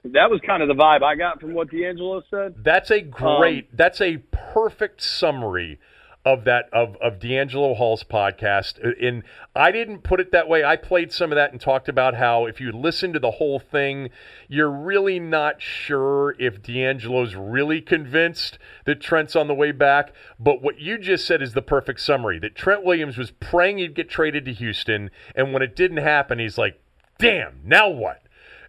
[0.04, 2.56] that was kind of the vibe I got from what D'Angelo said.
[2.58, 3.64] That's a great.
[3.64, 4.18] Um, that's a
[4.52, 5.78] perfect summary
[6.24, 8.78] of that of of D'Angelo Hall's podcast.
[9.00, 9.22] And
[9.54, 10.64] I didn't put it that way.
[10.64, 13.58] I played some of that and talked about how if you listen to the whole
[13.58, 14.10] thing,
[14.48, 20.12] you're really not sure if D'Angelo's really convinced that Trent's on the way back.
[20.38, 22.38] But what you just said is the perfect summary.
[22.38, 26.38] That Trent Williams was praying he'd get traded to Houston, and when it didn't happen,
[26.38, 26.80] he's like,
[27.18, 28.22] "Damn, now what?"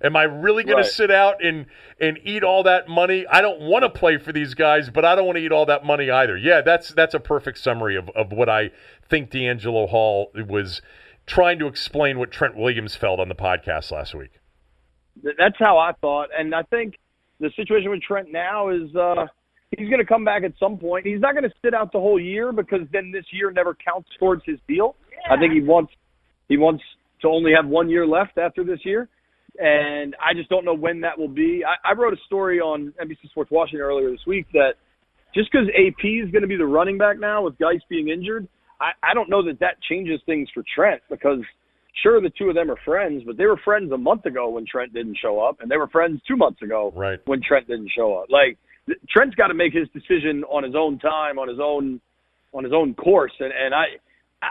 [0.04, 0.86] Am I really going right.
[0.86, 1.66] to sit out and
[2.00, 3.26] and eat all that money?
[3.32, 5.66] I don't want to play for these guys, but I don't want to eat all
[5.68, 6.36] that money either.
[6.36, 8.72] Yeah, that's that's a perfect summary of, of what I
[9.10, 10.82] think D'Angelo Hall was
[11.26, 14.39] trying to explain what Trent Williams felt on the podcast last week.
[15.24, 17.00] That's how I thought, and I think
[17.39, 19.28] the situation with Trent now is uh,
[19.78, 21.06] he's going to come back at some point.
[21.06, 24.10] He's not going to sit out the whole year because then this year never counts
[24.20, 24.96] towards his deal.
[25.12, 25.36] Yeah.
[25.36, 25.94] I think he wants
[26.50, 26.84] he wants
[27.22, 29.08] to only have one year left after this year
[29.60, 31.63] and I just don't know when that will be.
[31.66, 34.74] I, I wrote a story on NBC Sports Washington earlier this week that
[35.36, 38.48] just because AP is going to be the running back now with Guice being injured,
[38.82, 41.39] I, I don't know that that changes things for Trent because
[42.02, 44.66] sure the two of them are friends, but they were friends a month ago when
[44.66, 47.20] Trent didn't show up, and they were friends two months ago right.
[47.26, 48.28] when Trent didn't show up.
[48.30, 48.58] Like
[49.10, 52.02] Trent's got to make his decision on his own time, on his own
[52.54, 53.86] on his own course, and and I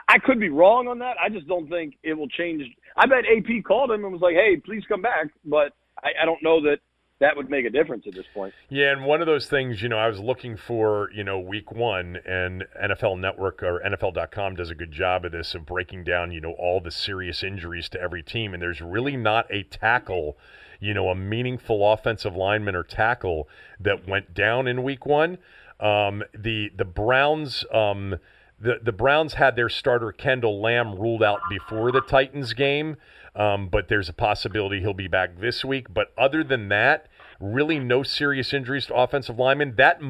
[0.08, 1.16] I could be wrong on that.
[1.22, 2.62] I just don't think it will change.
[2.96, 6.24] I bet AP called him and was like, "Hey, please come back," but I, I
[6.24, 6.78] don't know that
[7.22, 8.52] that would make a difference at this point.
[8.68, 11.70] Yeah, and one of those things, you know, I was looking for, you know, week
[11.70, 16.32] one, and NFL Network or NFL.com does a good job of this of breaking down,
[16.32, 20.36] you know, all the serious injuries to every team, and there's really not a tackle,
[20.80, 25.38] you know, a meaningful offensive lineman or tackle that went down in week one.
[25.78, 27.64] Um, the the Browns.
[27.72, 28.16] Um,
[28.62, 32.96] the, the Browns had their starter Kendall Lamm ruled out before the Titans game,
[33.34, 35.92] um, but there's a possibility he'll be back this week.
[35.92, 37.08] But other than that,
[37.40, 39.74] really no serious injuries to offensive linemen.
[39.76, 40.00] That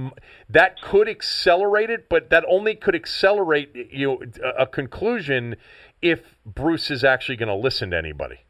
[0.49, 5.57] that could accelerate it, but that only could accelerate you know, a conclusion
[6.03, 8.41] if Bruce is actually going to listen to anybody.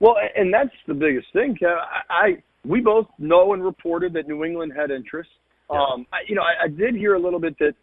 [0.00, 1.58] Well, and that's the biggest thing.
[1.66, 5.30] I, I we both know and reported that New England had interest.
[5.70, 5.82] Yeah.
[5.82, 7.74] Um, I, you know, I, I did hear a little bit that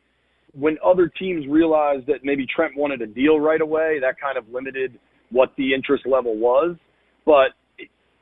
[0.58, 4.48] when other teams realized that maybe Trent wanted a deal right away, that kind of
[4.50, 4.98] limited
[5.30, 6.76] what the interest level was.
[7.26, 7.52] But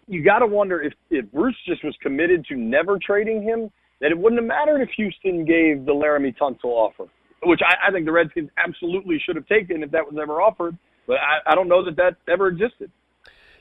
[0.07, 4.11] you got to wonder if, if Bruce just was committed to never trading him, that
[4.11, 7.05] it wouldn't have mattered if Houston gave the Laremy Tunsil offer,
[7.43, 10.77] which I, I think the Redskins absolutely should have taken if that was ever offered.
[11.07, 12.91] But I, I don't know that that ever existed.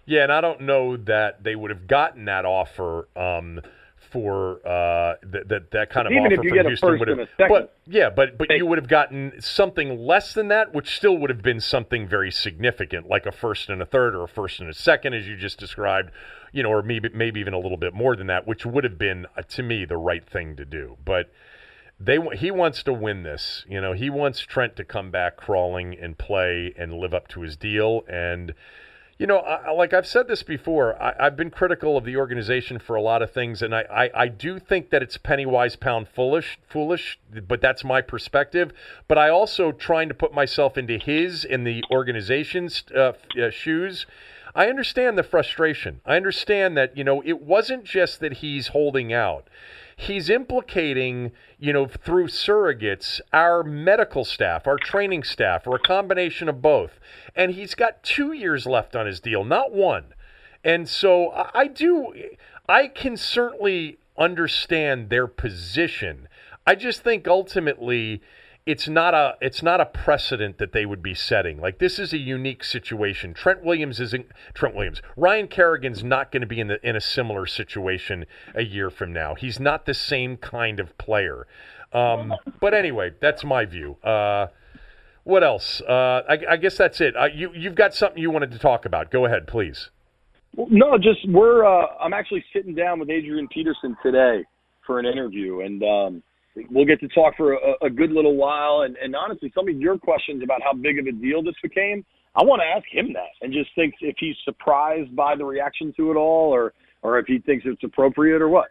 [0.04, 3.08] Yeah, and I don't know that they would have gotten that offer.
[3.16, 3.60] Um,
[4.10, 7.08] for uh, that, that that kind of Even offer if you from get Houston would
[7.08, 10.48] have, and a second, but yeah, but but you would have gotten something less than
[10.48, 14.14] that, which still would have been something very significant, like a first and a third
[14.14, 16.10] or a first and a second, as you just described,
[16.52, 18.98] you know, or maybe maybe even a little bit more than that, which would have
[18.98, 21.30] been uh, to me the right thing to do, but.
[22.00, 23.64] They, he wants to win this.
[23.68, 27.42] You know, he wants Trent to come back crawling and play and live up to
[27.42, 28.02] his deal.
[28.08, 28.54] And
[29.22, 32.80] you know, I, like I've said this before, I, have been critical of the organization
[32.80, 35.76] for a lot of things, and I, I, I, do think that it's penny wise,
[35.76, 37.20] pound foolish, foolish.
[37.46, 38.72] But that's my perspective.
[39.06, 44.06] But I also trying to put myself into his in the organization's uh, uh, shoes.
[44.56, 46.00] I understand the frustration.
[46.04, 49.46] I understand that you know it wasn't just that he's holding out
[49.96, 56.48] he's implicating, you know, through surrogates, our medical staff, our training staff, or a combination
[56.48, 56.98] of both.
[57.34, 60.14] And he's got two years left on his deal, not one.
[60.64, 62.12] And so I do,
[62.68, 66.28] I can certainly understand their position.
[66.66, 68.22] I just think ultimately
[68.64, 71.60] it's not a it's not a precedent that they would be setting.
[71.60, 73.34] Like this is a unique situation.
[73.34, 75.02] Trent Williams isn't Trent Williams.
[75.16, 79.12] Ryan Kerrigan's not going to be in the in a similar situation a year from
[79.12, 79.34] now.
[79.34, 81.46] He's not the same kind of player.
[81.92, 83.96] Um, but anyway, that's my view.
[84.02, 84.46] Uh,
[85.24, 85.82] what else?
[85.82, 87.14] Uh, I, I, guess that's it.
[87.16, 89.10] Uh, you you've got something you wanted to talk about.
[89.10, 89.90] Go ahead, please.
[90.56, 91.64] No, just we're.
[91.64, 94.44] Uh, I'm actually sitting down with Adrian Peterson today
[94.86, 96.22] for an interview, and um,
[96.70, 98.82] we'll get to talk for a, a good little while.
[98.82, 102.04] And, and honestly, some of your questions about how big of a deal this became,
[102.34, 105.92] I want to ask him that and just think if he's surprised by the reaction
[105.96, 108.68] to it all, or or if he thinks it's appropriate or what.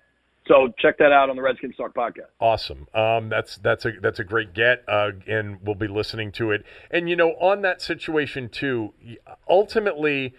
[0.48, 2.32] So check that out on the Redskins Talk podcast.
[2.39, 2.88] Awesome.
[2.94, 6.65] Um, that's that's a that's a great get, uh, and we'll be listening to it.
[6.89, 8.94] And you know, on that situation too,
[9.48, 10.34] ultimately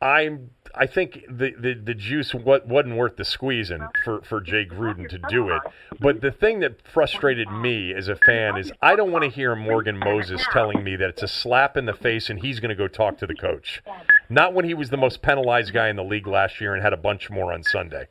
[0.00, 4.66] I'm I think the, the, the juice what wasn't worth the squeezing for, for Jay
[4.66, 5.62] Gruden to do it.
[5.98, 9.56] But the thing that frustrated me as a fan is I don't want to hear
[9.56, 12.74] Morgan Moses telling me that it's a slap in the face and he's going to
[12.74, 13.82] go talk to the coach.
[14.28, 16.92] Not when he was the most penalized guy in the league last year and had
[16.92, 18.08] a bunch more on Sunday.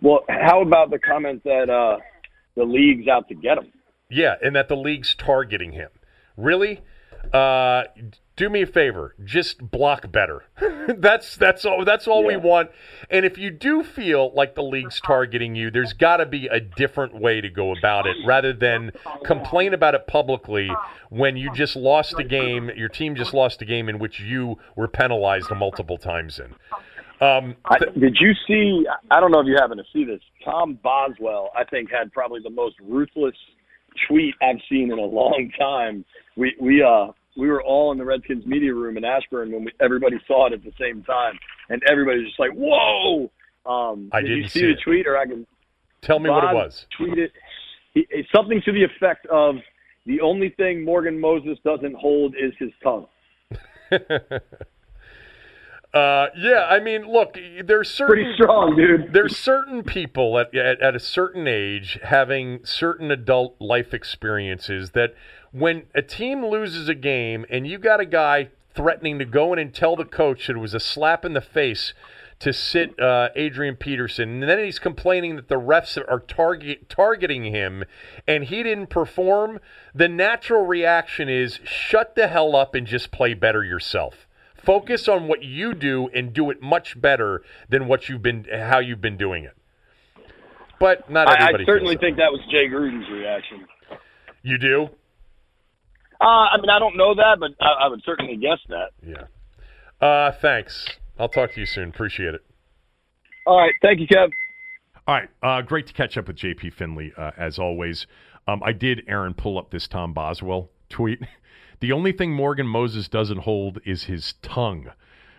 [0.00, 1.98] Well, how about the comment that uh,
[2.56, 3.72] the league's out to get him?
[4.08, 5.90] Yeah, and that the league's targeting him.
[6.36, 6.80] Really?
[7.32, 7.84] Uh,
[8.36, 10.44] do me a favor, just block better.
[10.98, 12.28] that's that's all that's all yeah.
[12.28, 12.70] we want.
[13.10, 16.60] And if you do feel like the league's targeting you, there's got to be a
[16.60, 18.92] different way to go about it rather than
[19.24, 20.70] complain about it publicly
[21.10, 24.56] when you just lost a game, your team just lost a game in which you
[24.76, 26.54] were penalized multiple times in.
[27.20, 28.84] Um, th- I, did you see?
[29.10, 30.20] I don't know if you happen to see this.
[30.44, 33.36] Tom Boswell, I think, had probably the most ruthless
[34.08, 36.04] tweet I've seen in a long time.
[36.36, 39.72] We we uh we were all in the Redskins media room in Ashburn when we,
[39.80, 41.38] everybody saw it at the same time,
[41.68, 43.30] and everybody was just like, "Whoa!"
[43.64, 45.46] Um, I did didn't you see, see the tweet, or I can
[46.02, 46.86] tell me Bob what it was.
[46.98, 47.30] Tweeted
[47.94, 49.56] he, something to the effect of,
[50.06, 53.06] "The only thing Morgan Moses doesn't hold is his tongue."
[55.94, 59.12] Uh, yeah, I mean, look, there's certain pretty strong, dude.
[59.12, 65.14] There's certain people at, at at a certain age having certain adult life experiences that
[65.52, 69.58] when a team loses a game and you got a guy threatening to go in
[69.58, 71.92] and tell the coach that it was a slap in the face
[72.38, 77.44] to sit uh, Adrian Peterson, and then he's complaining that the refs are target targeting
[77.44, 77.84] him,
[78.26, 79.60] and he didn't perform.
[79.94, 84.26] The natural reaction is shut the hell up and just play better yourself.
[84.56, 88.80] Focus on what you do and do it much better than what you've been how
[88.80, 89.56] you've been doing it.
[90.80, 91.62] But not everybody.
[91.62, 93.66] I, I certainly think that was Jay Gruden's reaction.
[94.42, 94.90] You do?
[96.22, 98.90] Uh, I mean, I don't know that, but I, I would certainly guess that.
[99.04, 100.06] Yeah.
[100.06, 100.88] Uh, thanks.
[101.18, 101.88] I'll talk to you soon.
[101.88, 102.42] Appreciate it.
[103.46, 103.74] All right.
[103.82, 104.30] Thank you, Kev.
[105.06, 105.28] All right.
[105.42, 108.06] Uh, great to catch up with JP Finlay, uh, as always.
[108.46, 111.20] Um, I did, Aaron, pull up this Tom Boswell tweet.
[111.80, 114.92] The only thing Morgan Moses doesn't hold is his tongue,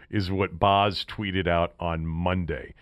[0.09, 2.73] is what Boz tweeted out on Monday.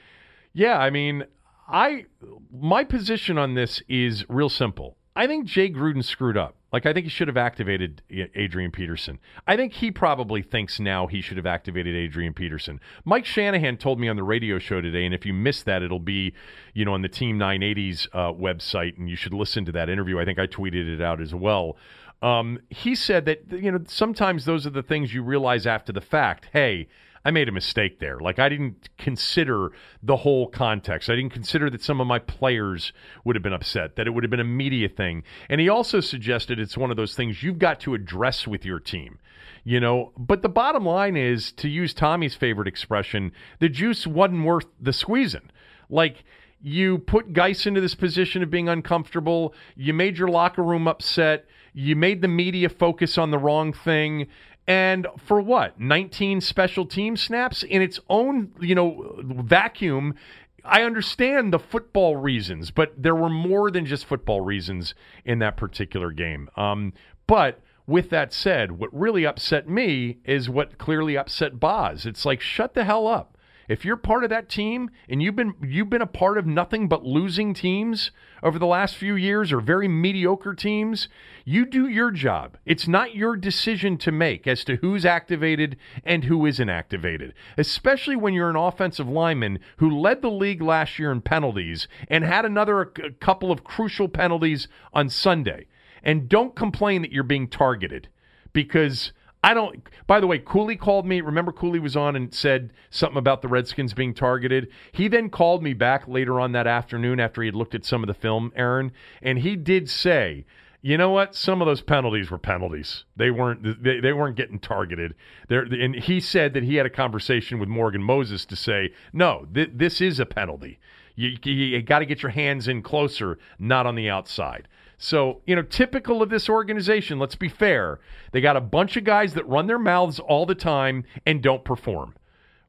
[0.51, 1.25] Yeah, I mean,
[1.67, 2.05] I
[2.51, 4.97] my position on this is real simple.
[5.15, 6.55] I think Jay Gruden screwed up.
[6.71, 9.19] Like, I think he should have activated Adrian Peterson.
[9.45, 12.79] I think he probably thinks now he should have activated Adrian Peterson.
[13.03, 15.99] Mike Shanahan told me on the radio show today, and if you missed that, it'll
[15.99, 16.33] be,
[16.73, 20.17] you know, on the Team 980's uh, website, and you should listen to that interview.
[20.17, 21.75] I think I tweeted it out as well.
[22.21, 26.01] Um, he said that, you know, sometimes those are the things you realize after the
[26.01, 26.47] fact.
[26.53, 26.87] Hey,
[27.23, 28.19] I made a mistake there.
[28.19, 31.09] Like I didn't consider the whole context.
[31.09, 32.93] I didn't consider that some of my players
[33.23, 35.23] would have been upset, that it would have been a media thing.
[35.49, 38.79] And he also suggested it's one of those things you've got to address with your
[38.79, 39.19] team.
[39.63, 44.43] You know, but the bottom line is to use Tommy's favorite expression, the juice wasn't
[44.43, 45.51] worth the squeezing.
[45.87, 46.23] Like
[46.59, 51.45] you put Guice into this position of being uncomfortable, you made your locker room upset,
[51.73, 54.27] you made the media focus on the wrong thing
[54.71, 55.81] and for what?
[55.81, 60.15] 19 special team snaps in its own, you know, vacuum.
[60.63, 64.95] I understand the football reasons, but there were more than just football reasons
[65.25, 66.49] in that particular game.
[66.55, 66.93] Um,
[67.27, 72.05] but with that said, what really upset me is what clearly upset Boz.
[72.05, 73.37] It's like, shut the hell up.
[73.71, 76.89] If you're part of that team and you've been you've been a part of nothing
[76.89, 78.11] but losing teams
[78.43, 81.07] over the last few years or very mediocre teams,
[81.45, 82.57] you do your job.
[82.65, 88.17] It's not your decision to make as to who's activated and who isn't activated, especially
[88.17, 92.43] when you're an offensive lineman who led the league last year in penalties and had
[92.43, 92.83] another
[93.21, 95.67] couple of crucial penalties on Sunday.
[96.03, 98.09] And don't complain that you're being targeted
[98.51, 99.13] because
[99.43, 99.87] I don't.
[100.05, 101.19] By the way, Cooley called me.
[101.21, 104.67] Remember, Cooley was on and said something about the Redskins being targeted.
[104.91, 108.03] He then called me back later on that afternoon after he had looked at some
[108.03, 110.45] of the film, Aaron, and he did say,
[110.81, 111.33] "You know what?
[111.33, 113.05] Some of those penalties were penalties.
[113.15, 113.83] They weren't.
[113.83, 115.15] They, they weren't getting targeted."
[115.47, 119.47] There, and he said that he had a conversation with Morgan Moses to say, "No,
[119.51, 120.79] th- this is a penalty.
[121.15, 124.67] You, you, you got to get your hands in closer, not on the outside."
[125.03, 127.99] So, you know, typical of this organization, let's be fair,
[128.33, 131.65] they got a bunch of guys that run their mouths all the time and don't
[131.65, 132.13] perform.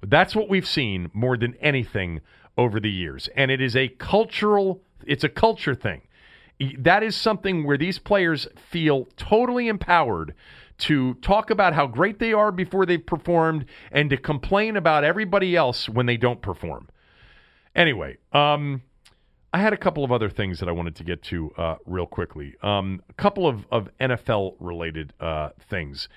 [0.03, 2.23] That's what we've seen more than anything
[2.57, 3.29] over the years.
[3.37, 6.01] And it is a cultural, it's a culture thing.
[6.79, 10.35] That is something where these players feel totally empowered
[10.79, 15.55] to talk about how great they are before they've performed and to complain about everybody
[15.55, 16.89] else when they don't perform.
[17.77, 18.81] Anyway, um,
[19.55, 22.07] I had a couple of other things that I wanted to get to uh, real
[22.07, 22.55] quickly.
[22.63, 26.09] Um, a couple of, of NFL related uh, things.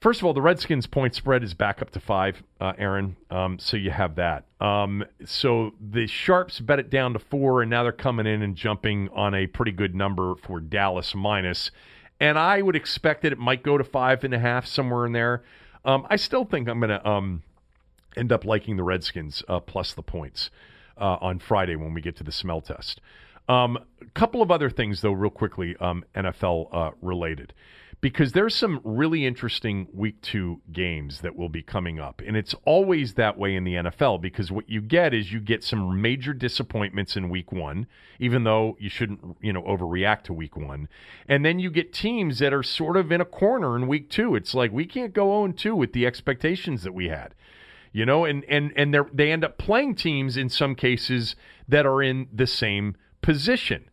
[0.00, 3.16] First of all, the Redskins point spread is back up to five, uh, Aaron.
[3.30, 4.46] Um, so you have that.
[4.60, 8.56] Um, so the Sharps bet it down to four, and now they're coming in and
[8.56, 11.70] jumping on a pretty good number for Dallas minus.
[12.20, 15.12] And I would expect that it might go to five and a half, somewhere in
[15.12, 15.44] there.
[15.84, 17.42] Um, I still think I'm going to um,
[18.16, 20.50] end up liking the Redskins uh, plus the points
[20.98, 23.00] uh, on Friday when we get to the smell test.
[23.48, 23.78] A um,
[24.14, 27.54] couple of other things, though, real quickly, um, NFL uh, related,
[28.02, 32.20] because there's some really interesting week two games that will be coming up.
[32.26, 35.64] And it's always that way in the NFL because what you get is you get
[35.64, 37.86] some major disappointments in week one,
[38.18, 40.86] even though you shouldn't, you know, overreact to week one.
[41.26, 44.34] And then you get teams that are sort of in a corner in week two.
[44.34, 47.34] It's like we can't go 0 2 with the expectations that we had
[47.92, 51.36] you know, and and and they they end up playing teams in some cases
[51.68, 53.88] that are in the same position.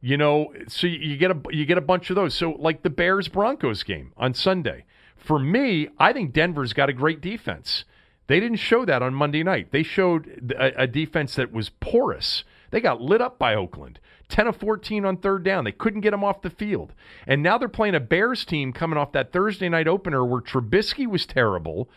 [0.00, 2.34] You know, so you get a you get a bunch of those.
[2.34, 4.84] So like the Bears Broncos game on Sunday.
[5.16, 7.84] For me, I think Denver's got a great defense.
[8.28, 9.72] They didn't show that on Monday night.
[9.72, 12.44] They showed a, a defense that was porous.
[12.70, 14.00] They got lit up by Oakland.
[14.28, 15.64] 10 of 14 on third down.
[15.64, 16.92] They couldn't get them off the field.
[17.26, 21.06] And now they're playing a Bears team coming off that Thursday night opener where Trubisky
[21.06, 21.88] was terrible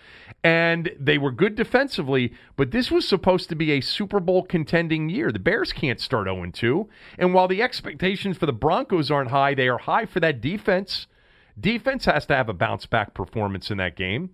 [0.43, 5.09] and they were good defensively, but this was supposed to be a Super Bowl contending
[5.09, 5.31] year.
[5.31, 6.89] The Bears can't start 0 2.
[7.17, 11.07] And while the expectations for the Broncos aren't high, they are high for that defense.
[11.59, 14.29] Defense has to have a bounce back performance in that game.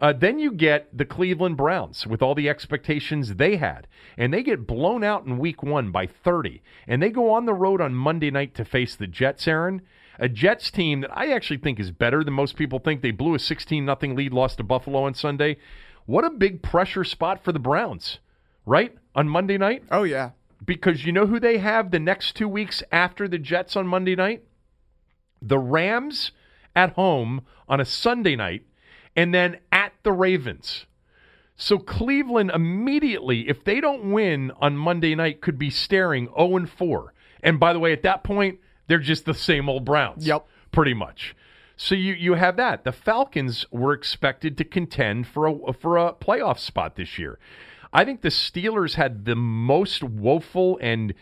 [0.00, 4.44] Uh, then you get the Cleveland Browns with all the expectations they had, and they
[4.44, 6.62] get blown out in week one by 30.
[6.86, 9.82] And they go on the road on Monday night to face the Jets, Aaron.
[10.18, 13.02] A Jets team that I actually think is better than most people think.
[13.02, 15.58] They blew a 16 0 lead, lost to Buffalo on Sunday.
[16.06, 18.18] What a big pressure spot for the Browns,
[18.66, 18.96] right?
[19.14, 19.84] On Monday night?
[19.90, 20.30] Oh, yeah.
[20.64, 24.16] Because you know who they have the next two weeks after the Jets on Monday
[24.16, 24.42] night?
[25.40, 26.32] The Rams
[26.74, 28.64] at home on a Sunday night
[29.14, 30.86] and then at the Ravens.
[31.56, 36.70] So Cleveland immediately, if they don't win on Monday night, could be staring 0 and
[36.70, 37.12] 4.
[37.42, 40.26] And by the way, at that point, they're just the same old Browns.
[40.26, 40.46] Yep.
[40.72, 41.36] Pretty much.
[41.76, 42.82] So you, you have that.
[42.82, 47.38] The Falcons were expected to contend for a for a playoff spot this year.
[47.92, 51.14] I think the Steelers had the most woeful and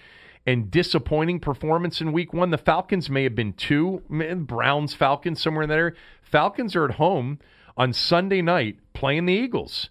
[0.47, 2.51] and disappointing performance in week one.
[2.51, 4.03] The Falcons may have been two.
[4.09, 5.95] Browns, Falcons, somewhere in there.
[6.23, 7.39] Falcons are at home
[7.77, 9.91] on Sunday night playing the Eagles.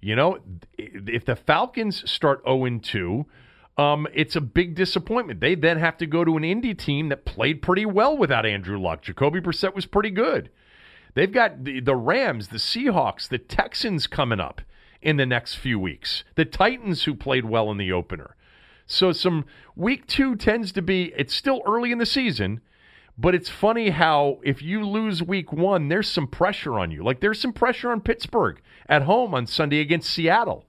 [0.00, 0.38] You know,
[0.78, 3.26] if the Falcons start 0 2,
[3.76, 5.40] um, it's a big disappointment.
[5.40, 8.78] They then have to go to an Indy team that played pretty well without Andrew
[8.78, 9.02] Luck.
[9.02, 10.50] Jacoby Brissett was pretty good.
[11.14, 14.60] They've got the, the Rams, the Seahawks, the Texans coming up
[15.00, 18.36] in the next few weeks, the Titans who played well in the opener.
[18.86, 19.46] So, some
[19.76, 22.60] week two tends to be, it's still early in the season
[23.16, 27.04] but it's funny how if you lose week one, there's some pressure on you.
[27.04, 30.64] Like there's some pressure on Pittsburgh at home on Sunday against Seattle.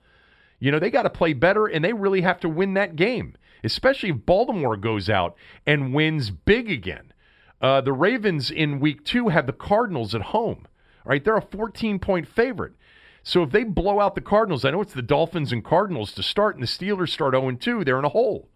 [0.66, 3.36] You know, they got to play better and they really have to win that game,
[3.64, 5.36] especially if Baltimore goes out
[5.68, 7.14] and wins big again.
[7.62, 10.66] Uh, the Ravens in week two have the Cardinals at home.
[11.06, 11.24] Right?
[11.24, 12.74] They're a 14 point favorite.
[13.22, 16.24] So if they blow out the Cardinals, I know it's the Dolphins and Cardinals to
[16.24, 18.50] start, and the Steelers start 0 2, they're in a hole.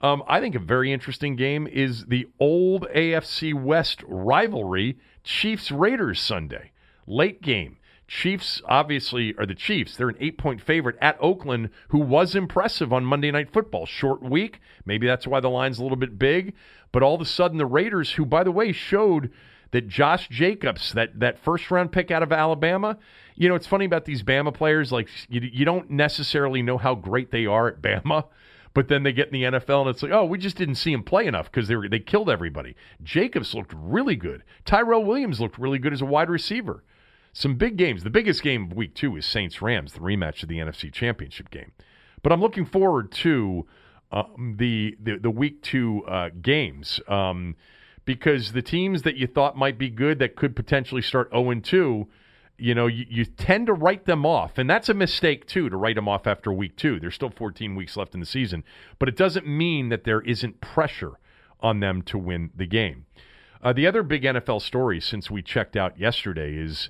[0.00, 6.20] Um, I think a very interesting game is the old AFC West rivalry, Chiefs Raiders
[6.20, 6.70] Sunday.
[7.04, 7.78] Late game.
[8.08, 9.96] Chiefs obviously are the Chiefs.
[9.96, 13.86] They're an eight point favorite at Oakland, who was impressive on Monday Night Football.
[13.86, 14.60] Short week.
[14.84, 16.54] Maybe that's why the line's a little bit big.
[16.92, 19.30] But all of a sudden, the Raiders, who, by the way, showed
[19.72, 22.96] that Josh Jacobs, that, that first round pick out of Alabama,
[23.34, 24.92] you know, it's funny about these Bama players.
[24.92, 28.26] Like, you, you don't necessarily know how great they are at Bama
[28.76, 30.92] but then they get in the NFL and it's like, oh, we just didn't see
[30.92, 32.76] him play enough because they were, they killed everybody.
[33.02, 34.44] Jacobs looked really good.
[34.66, 36.84] Tyrell Williams looked really good as a wide receiver.
[37.36, 38.02] Some big games.
[38.02, 41.50] The biggest game of week two is Saints Rams, the rematch of the NFC Championship
[41.50, 41.72] game.
[42.22, 43.66] But I'm looking forward to
[44.10, 47.54] um, the, the the week two uh, games um,
[48.06, 52.08] because the teams that you thought might be good that could potentially start 0 2
[52.56, 54.56] you know, you, you, tend to write them off.
[54.56, 56.98] And that's a mistake, too, to write them off after week two.
[56.98, 58.64] There's still 14 weeks left in the season.
[58.98, 61.18] But it doesn't mean that there isn't pressure
[61.60, 63.04] on them to win the game.
[63.62, 66.88] Uh, the other big NFL story since we checked out yesterday is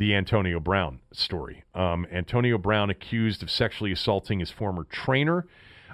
[0.00, 1.62] the Antonio Brown story.
[1.74, 5.46] Um, Antonio Brown accused of sexually assaulting his former trainer.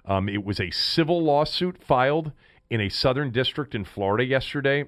[0.05, 2.31] Um, it was a civil lawsuit filed
[2.71, 4.85] in a southern district in Florida yesterday.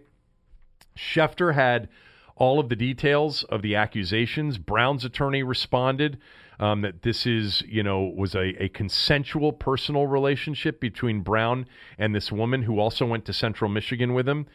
[0.96, 1.88] Schefter had
[2.36, 4.56] all of the details of the accusations.
[4.56, 6.18] Brown's attorney responded
[6.60, 11.66] um, that this is, you know, was a, a consensual personal relationship between Brown
[11.98, 14.46] and this woman who also went to Central Michigan with him.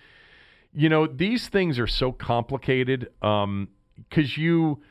[0.74, 3.10] You know, these things are so complicated
[3.98, 4.82] because you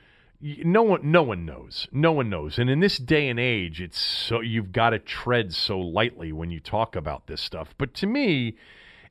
[0.40, 3.98] no one no one knows no one knows and in this day and age it's
[3.98, 8.07] so you've got to tread so lightly when you talk about this stuff but to
[8.07, 8.57] me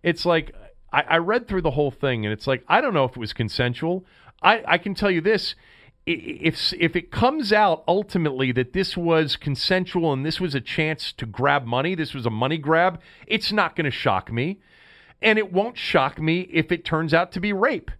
[0.04, 0.54] it's like
[0.92, 3.18] I, I read through the whole thing, and it's like I don't know if it
[3.18, 4.06] was consensual.
[4.42, 5.56] I, I can tell you this:
[6.06, 11.12] if if it comes out ultimately that this was consensual and this was a chance
[11.14, 14.60] to grab money, this was a money grab, it's not going to shock me,
[15.22, 17.92] and it won't shock me if it turns out to be rape.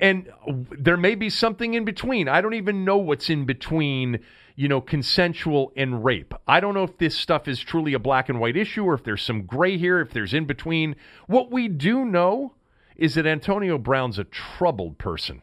[0.00, 0.30] And
[0.76, 2.26] there may be something in between.
[2.26, 4.20] I don't even know what's in between
[4.60, 6.34] you know, consensual and rape.
[6.46, 9.02] I don't know if this stuff is truly a black and white issue or if
[9.02, 10.96] there's some gray here, if there's in between.
[11.26, 12.52] What we do know
[12.94, 15.40] is that Antonio Brown's a troubled person.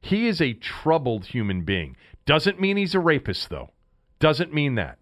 [0.00, 1.96] He is a troubled human being.
[2.26, 3.70] Doesn't mean he's a rapist, though.
[4.18, 4.98] Doesn't mean that.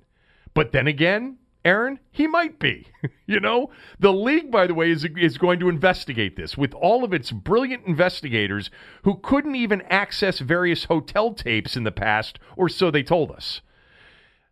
[0.52, 2.86] But then again, Aaron, he might be.
[3.26, 7.04] you know, the league, by the way, is, is going to investigate this with all
[7.04, 8.70] of its brilliant investigators
[9.04, 13.60] who couldn't even access various hotel tapes in the past, or so they told us.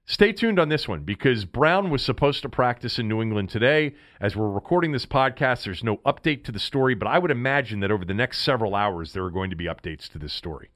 [0.05, 3.95] Stay tuned on this one because Brown was supposed to practice in New England today.
[4.23, 7.81] As we're recording this podcast, there's no update to the story, but I would imagine
[7.81, 10.71] that over the next several hours, there are going to be updates to this story.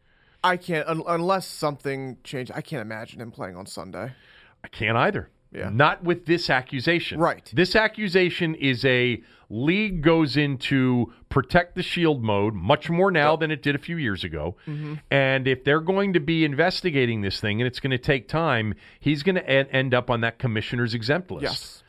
[0.45, 4.13] I can't, un- unless something changed, I can't imagine him playing on Sunday.
[4.63, 5.31] I can't either.
[5.55, 5.69] Yeah.
[5.71, 7.19] Not with this accusation.
[7.19, 7.51] Right.
[7.55, 13.51] This accusation is a league goes into protect the shield mode much more now than
[13.51, 14.57] it did a few years ago.
[14.67, 14.95] Mm-hmm.
[15.11, 18.75] And if they're going to be investigating this thing and it's going to take time,
[18.99, 21.43] he's going to end up on that commissioner's exempt list.
[21.43, 21.82] Yes.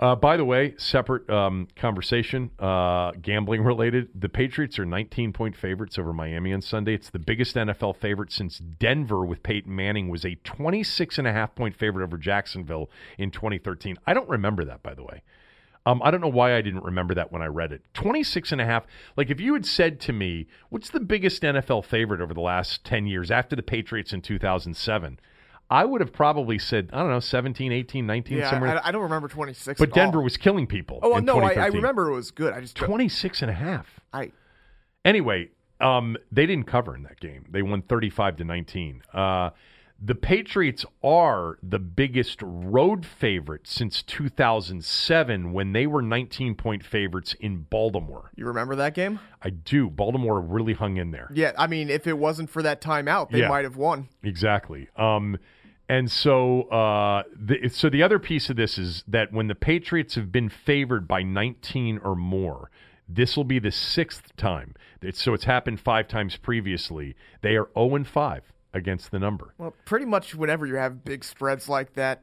[0.00, 4.08] Uh, by the way, separate um, conversation, uh, gambling related.
[4.14, 6.94] The Patriots are 19 point favorites over Miami on Sunday.
[6.94, 11.32] It's the biggest NFL favorite since Denver with Peyton Manning was a 26 and a
[11.32, 13.98] half point favorite over Jacksonville in 2013.
[14.06, 15.22] I don't remember that, by the way.
[15.84, 17.82] Um, I don't know why I didn't remember that when I read it.
[17.94, 18.86] 26 and a half.
[19.16, 22.84] Like if you had said to me, what's the biggest NFL favorite over the last
[22.84, 25.18] 10 years after the Patriots in 2007?
[25.70, 28.82] I would have probably said, I don't know, 17, 18, 19, Yeah, somewhere.
[28.82, 29.78] I, I don't remember 26.
[29.78, 30.24] But Denver all.
[30.24, 30.98] was killing people.
[31.02, 32.54] Oh, well, no, I, I remember it was good.
[32.54, 34.00] I just 26 and a half.
[34.12, 34.32] I
[35.04, 35.50] Anyway,
[35.80, 37.44] um, they didn't cover in that game.
[37.50, 39.02] They won 35 to 19.
[39.12, 39.50] Uh,
[40.00, 47.34] the Patriots are the biggest road favorite since 2007 when they were 19 point favorites
[47.40, 48.30] in Baltimore.
[48.36, 49.18] you remember that game?
[49.42, 49.90] I do.
[49.90, 51.30] Baltimore really hung in there.
[51.34, 53.48] Yeah, I mean, if it wasn't for that timeout, they Yeah.
[53.48, 54.08] might have won.
[54.22, 54.88] Exactly.
[54.96, 55.36] Um,
[55.88, 60.16] and so, uh, the, so the other piece of this is that when the Patriots
[60.16, 62.70] have been favored by 19 or more,
[63.08, 64.74] this will be the sixth time.
[65.00, 67.16] It's, so it's happened five times previously.
[67.40, 69.54] They are 0 and 5 against the number.
[69.56, 72.22] Well, pretty much whenever you have big spreads like that,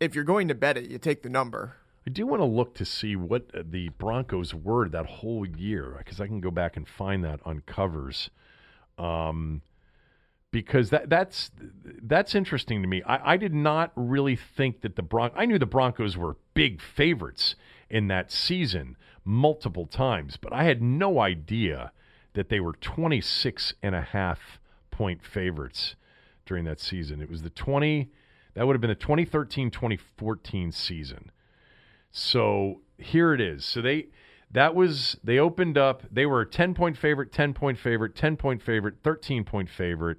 [0.00, 1.76] if you're going to bet it, you take the number.
[2.06, 6.20] I do want to look to see what the Broncos were that whole year because
[6.20, 8.28] I can go back and find that on covers.
[8.98, 9.62] Um,
[10.54, 11.50] because that that's
[12.04, 13.02] that's interesting to me.
[13.02, 16.80] I, I did not really think that the Bron I knew the Broncos were big
[16.80, 17.56] favorites
[17.90, 21.90] in that season multiple times, but I had no idea
[22.34, 24.60] that they were 26 and a half
[24.92, 25.96] point favorites
[26.46, 27.20] during that season.
[27.20, 28.12] It was the 20
[28.54, 31.32] that would have been the 2013-2014 season.
[32.12, 33.64] So here it is.
[33.64, 34.06] So they
[34.52, 36.04] that was they opened up.
[36.12, 40.18] They were a ten point favorite, ten point favorite, ten point favorite, thirteen point favorite.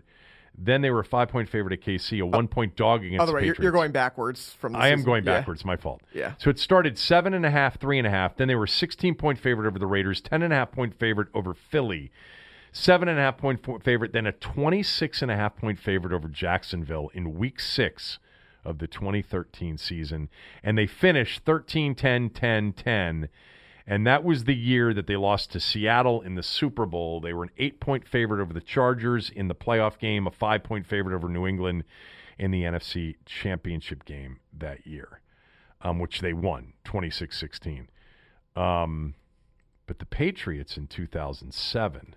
[0.57, 2.27] Then they were a five point favorite at KC, a oh.
[2.27, 3.63] one point dog against By the way, you're, Patriots.
[3.63, 4.75] you're going backwards from.
[4.75, 5.05] I am season.
[5.05, 5.39] going Yeah.
[5.39, 5.65] backwards.
[5.65, 6.01] My fault.
[6.13, 6.33] Yeah.
[6.37, 8.37] So it started seven and a half, three and a half.
[8.37, 11.27] Then they were 16 point favorite over the Raiders, 10 and a half point favorite
[11.33, 12.11] over Philly,
[12.71, 16.27] seven and a half point favorite, then a 26 and a half point favorite over
[16.27, 18.19] Jacksonville in week six
[18.63, 20.29] of the 2013 season.
[20.63, 23.29] And they finished 13 10 10 10.
[23.87, 27.21] And that was the year that they lost to Seattle in the Super Bowl.
[27.21, 30.63] They were an eight point favorite over the Chargers in the playoff game, a five
[30.63, 31.83] point favorite over New England
[32.39, 35.21] in the NFC Championship game that year,
[35.81, 37.89] um, which they won 26 16.
[38.55, 39.13] Um,
[39.87, 42.15] but the Patriots in 2007,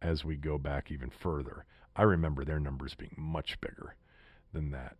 [0.00, 1.64] as we go back even further,
[1.96, 3.96] I remember their numbers being much bigger
[4.52, 4.96] than that.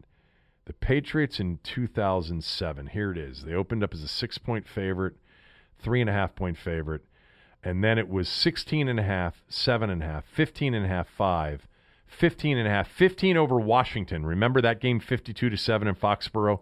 [0.67, 3.45] The Patriots in 2007, here it is.
[3.45, 5.15] They opened up as a six point favorite,
[5.79, 7.03] three and a half point favorite,
[7.63, 10.89] and then it was 16 and a half, seven and a half, 15 and a
[10.89, 11.67] half, five,
[12.07, 14.25] 15 and a half, 15 over Washington.
[14.27, 16.61] Remember that game 52 to 7 in Foxborough?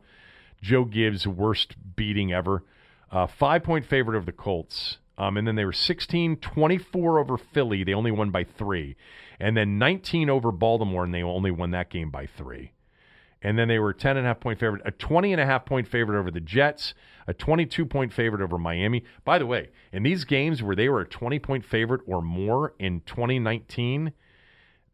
[0.62, 2.62] Joe Gibbs' worst beating ever.
[3.10, 4.98] Uh, five point favorite of the Colts.
[5.18, 7.84] Um, and then they were 16 24 over Philly.
[7.84, 8.96] They only won by three.
[9.38, 12.72] And then 19 over Baltimore, and they only won that game by three.
[13.42, 15.46] And then they were a 10 and a half point favorite, a 20 and a
[15.46, 16.94] half point favorite over the Jets,
[17.26, 19.04] a 22 point favorite over Miami.
[19.24, 22.74] By the way, in these games where they were a 20 point favorite or more
[22.78, 24.12] in 2019,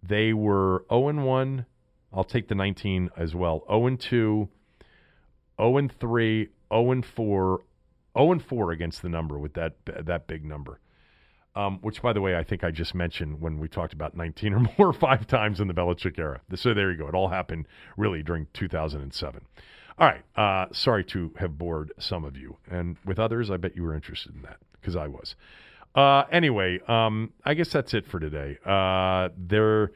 [0.03, 1.67] they were 0 and 1.
[2.13, 3.65] I'll take the 19 as well.
[3.69, 4.49] 0 and 2,
[5.61, 7.61] 0 and 3, 0 and 4,
[8.17, 10.81] 0 and 4 against the number with that that big number.
[11.59, 14.55] Um, which, by the way, I think I just mentioned when we talked about 19
[14.55, 16.41] or more five times in the Belichick era.
[16.55, 17.09] So there you go.
[17.09, 19.41] It all happened really during 2007.
[19.99, 20.23] All right.
[20.37, 22.57] Uh, sorry to have bored some of you.
[22.71, 25.35] And with others, I bet you were interested in that because I was.
[25.95, 28.59] Uh, anyway, um, I guess that's it for today.
[28.65, 29.91] Uh, there,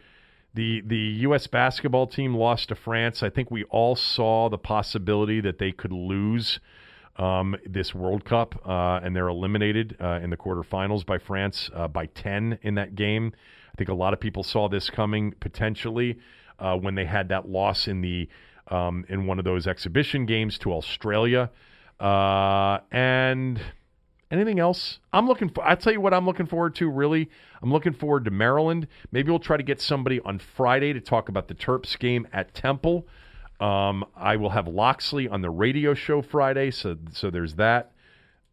[0.54, 0.96] the the
[1.26, 1.46] U.S.
[1.46, 3.22] basketball team lost to France.
[3.22, 6.58] I think we all saw the possibility that they could lose
[7.16, 11.88] um, this World Cup, uh, and they're eliminated uh, in the quarterfinals by France uh,
[11.88, 13.32] by 10 in that game.
[13.72, 16.18] I think a lot of people saw this coming potentially
[16.58, 18.28] uh, when they had that loss in the
[18.68, 21.50] um, in one of those exhibition games to Australia.
[22.00, 23.60] Uh, and
[24.30, 24.98] anything else?
[25.12, 25.64] I'm looking for.
[25.64, 26.88] I'll tell you what I'm looking forward to.
[26.88, 27.28] Really,
[27.62, 28.88] I'm looking forward to Maryland.
[29.10, 32.54] Maybe we'll try to get somebody on Friday to talk about the Terps game at
[32.54, 33.06] Temple.
[33.62, 37.92] Um, I will have Locksley on the radio show Friday, so so there's that.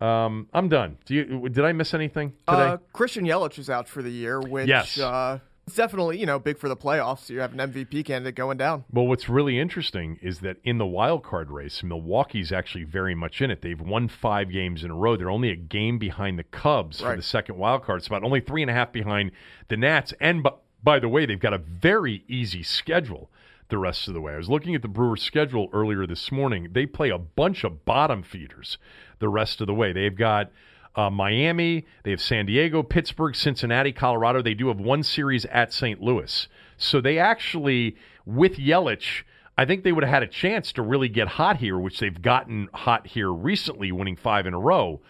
[0.02, 0.98] Um, I'm done.
[1.06, 1.50] Do you?
[1.50, 2.62] Did I miss anything today?
[2.62, 4.98] Uh, Christian Yelich is out for the year, which Yes.
[5.00, 7.30] uh, It's definitely, you know, big for the playoffs.
[7.30, 8.86] You have an MVP candidate going down.
[8.92, 13.42] Well, what's really interesting is that in the wild card race, Milwaukee's actually very much
[13.42, 13.62] in it.
[13.62, 15.16] They've won five games in a row.
[15.16, 17.12] They're only a game behind the Cubs Right.
[17.12, 19.32] for the second wild card spot, only three and a half behind
[19.68, 20.14] the Nats.
[20.20, 20.48] And
[20.84, 23.30] by the way, they've got a very easy schedule
[23.70, 24.34] the rest of the way.
[24.34, 26.70] I was looking at the Brewers' schedule earlier this morning.
[26.72, 28.78] They play a bunch of bottom feeders
[29.20, 29.94] the rest of the way.
[29.94, 30.52] They've got
[30.96, 34.42] uh, Miami, they have San Diego, Pittsburgh, Cincinnati, Colorado.
[34.42, 36.02] They do have one series at St.
[36.02, 36.48] Louis.
[36.78, 37.96] So they actually,
[38.26, 39.24] with Yelich,
[39.58, 42.22] I think they would have had a chance to really get hot here, which they've
[42.22, 45.02] gotten hot here recently, winning five in a row.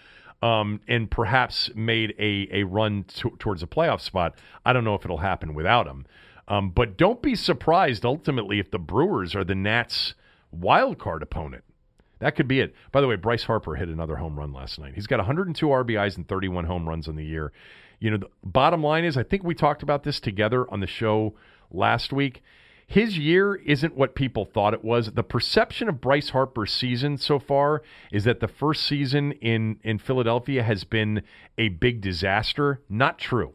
[0.42, 4.36] Um, and perhaps made a, a run to, towards a playoff spot.
[4.66, 6.06] I don't know if it'll happen without him.
[6.50, 10.16] Um, but don't be surprised ultimately if the Brewers are the Nats'
[10.52, 11.64] wild card opponent.
[12.20, 12.74] That could be it.
[12.92, 14.96] By the way, Bryce Harper hit another home run last night.
[14.96, 17.54] He's got 102 RBIs and 31 home runs on the year.
[18.00, 20.88] You know, the bottom line is, I think we talked about this together on the
[20.88, 21.36] show
[21.72, 22.42] last week.
[22.88, 25.12] His year isn't what people thought it was.
[25.12, 30.00] The perception of Bryce Harper's season so far is that the first season in in
[30.00, 31.22] Philadelphia has been
[31.58, 32.82] a big disaster.
[32.90, 33.54] Not true.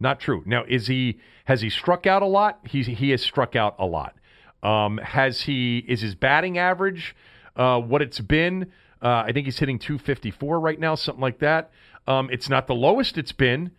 [0.00, 0.42] Not true.
[0.46, 2.60] Now, is he has he struck out a lot?
[2.66, 4.16] He he has struck out a lot.
[4.62, 7.14] Um, has he is his batting average
[7.54, 8.72] uh, what it's been?
[9.02, 11.70] Uh, I think he's hitting 254 right now, something like that.
[12.06, 13.70] Um, it's not the lowest it's been,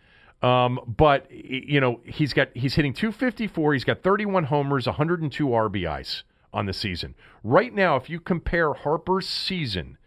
[0.41, 3.73] um, but you know he's got he's hitting 254.
[3.73, 7.15] He's got 31 homers, 102 RBIs on the season.
[7.43, 9.97] Right now, if you compare Harper's season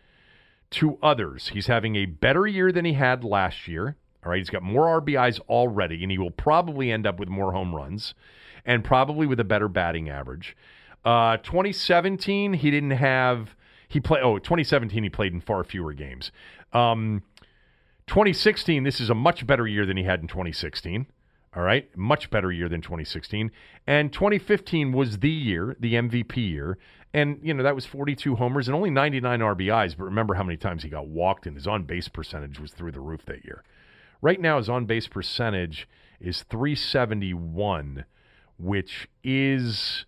[0.74, 1.50] to others.
[1.52, 3.96] He's having a better year than he had last year.
[4.24, 7.52] All right, he's got more RBIs already, and he will probably end up with more
[7.52, 8.14] home runs
[8.64, 10.56] and probably with a better batting average.
[11.04, 13.54] Uh, 2017, he didn't have
[13.88, 14.20] he play.
[14.22, 16.32] Oh, 2017, he played in far fewer games.
[16.72, 17.22] Um,
[18.06, 21.06] 2016, this is a much better year than he had in 2016.
[21.56, 23.52] All right, much better year than 2016.
[23.86, 26.78] And 2015 was the year, the MVP year.
[27.12, 29.96] And, you know, that was 42 homers and only 99 RBIs.
[29.96, 32.90] But remember how many times he got walked, and his on base percentage was through
[32.90, 33.62] the roof that year.
[34.24, 35.86] Right now, his on base percentage
[36.18, 38.06] is 371,
[38.56, 40.06] which is,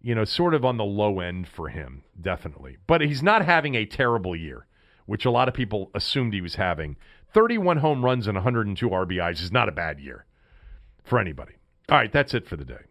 [0.00, 2.78] you know, sort of on the low end for him, definitely.
[2.86, 4.66] But he's not having a terrible year,
[5.04, 6.96] which a lot of people assumed he was having.
[7.34, 10.24] 31 home runs and 102 RBIs is not a bad year
[11.04, 11.52] for anybody.
[11.90, 12.84] All right, that's it for the day.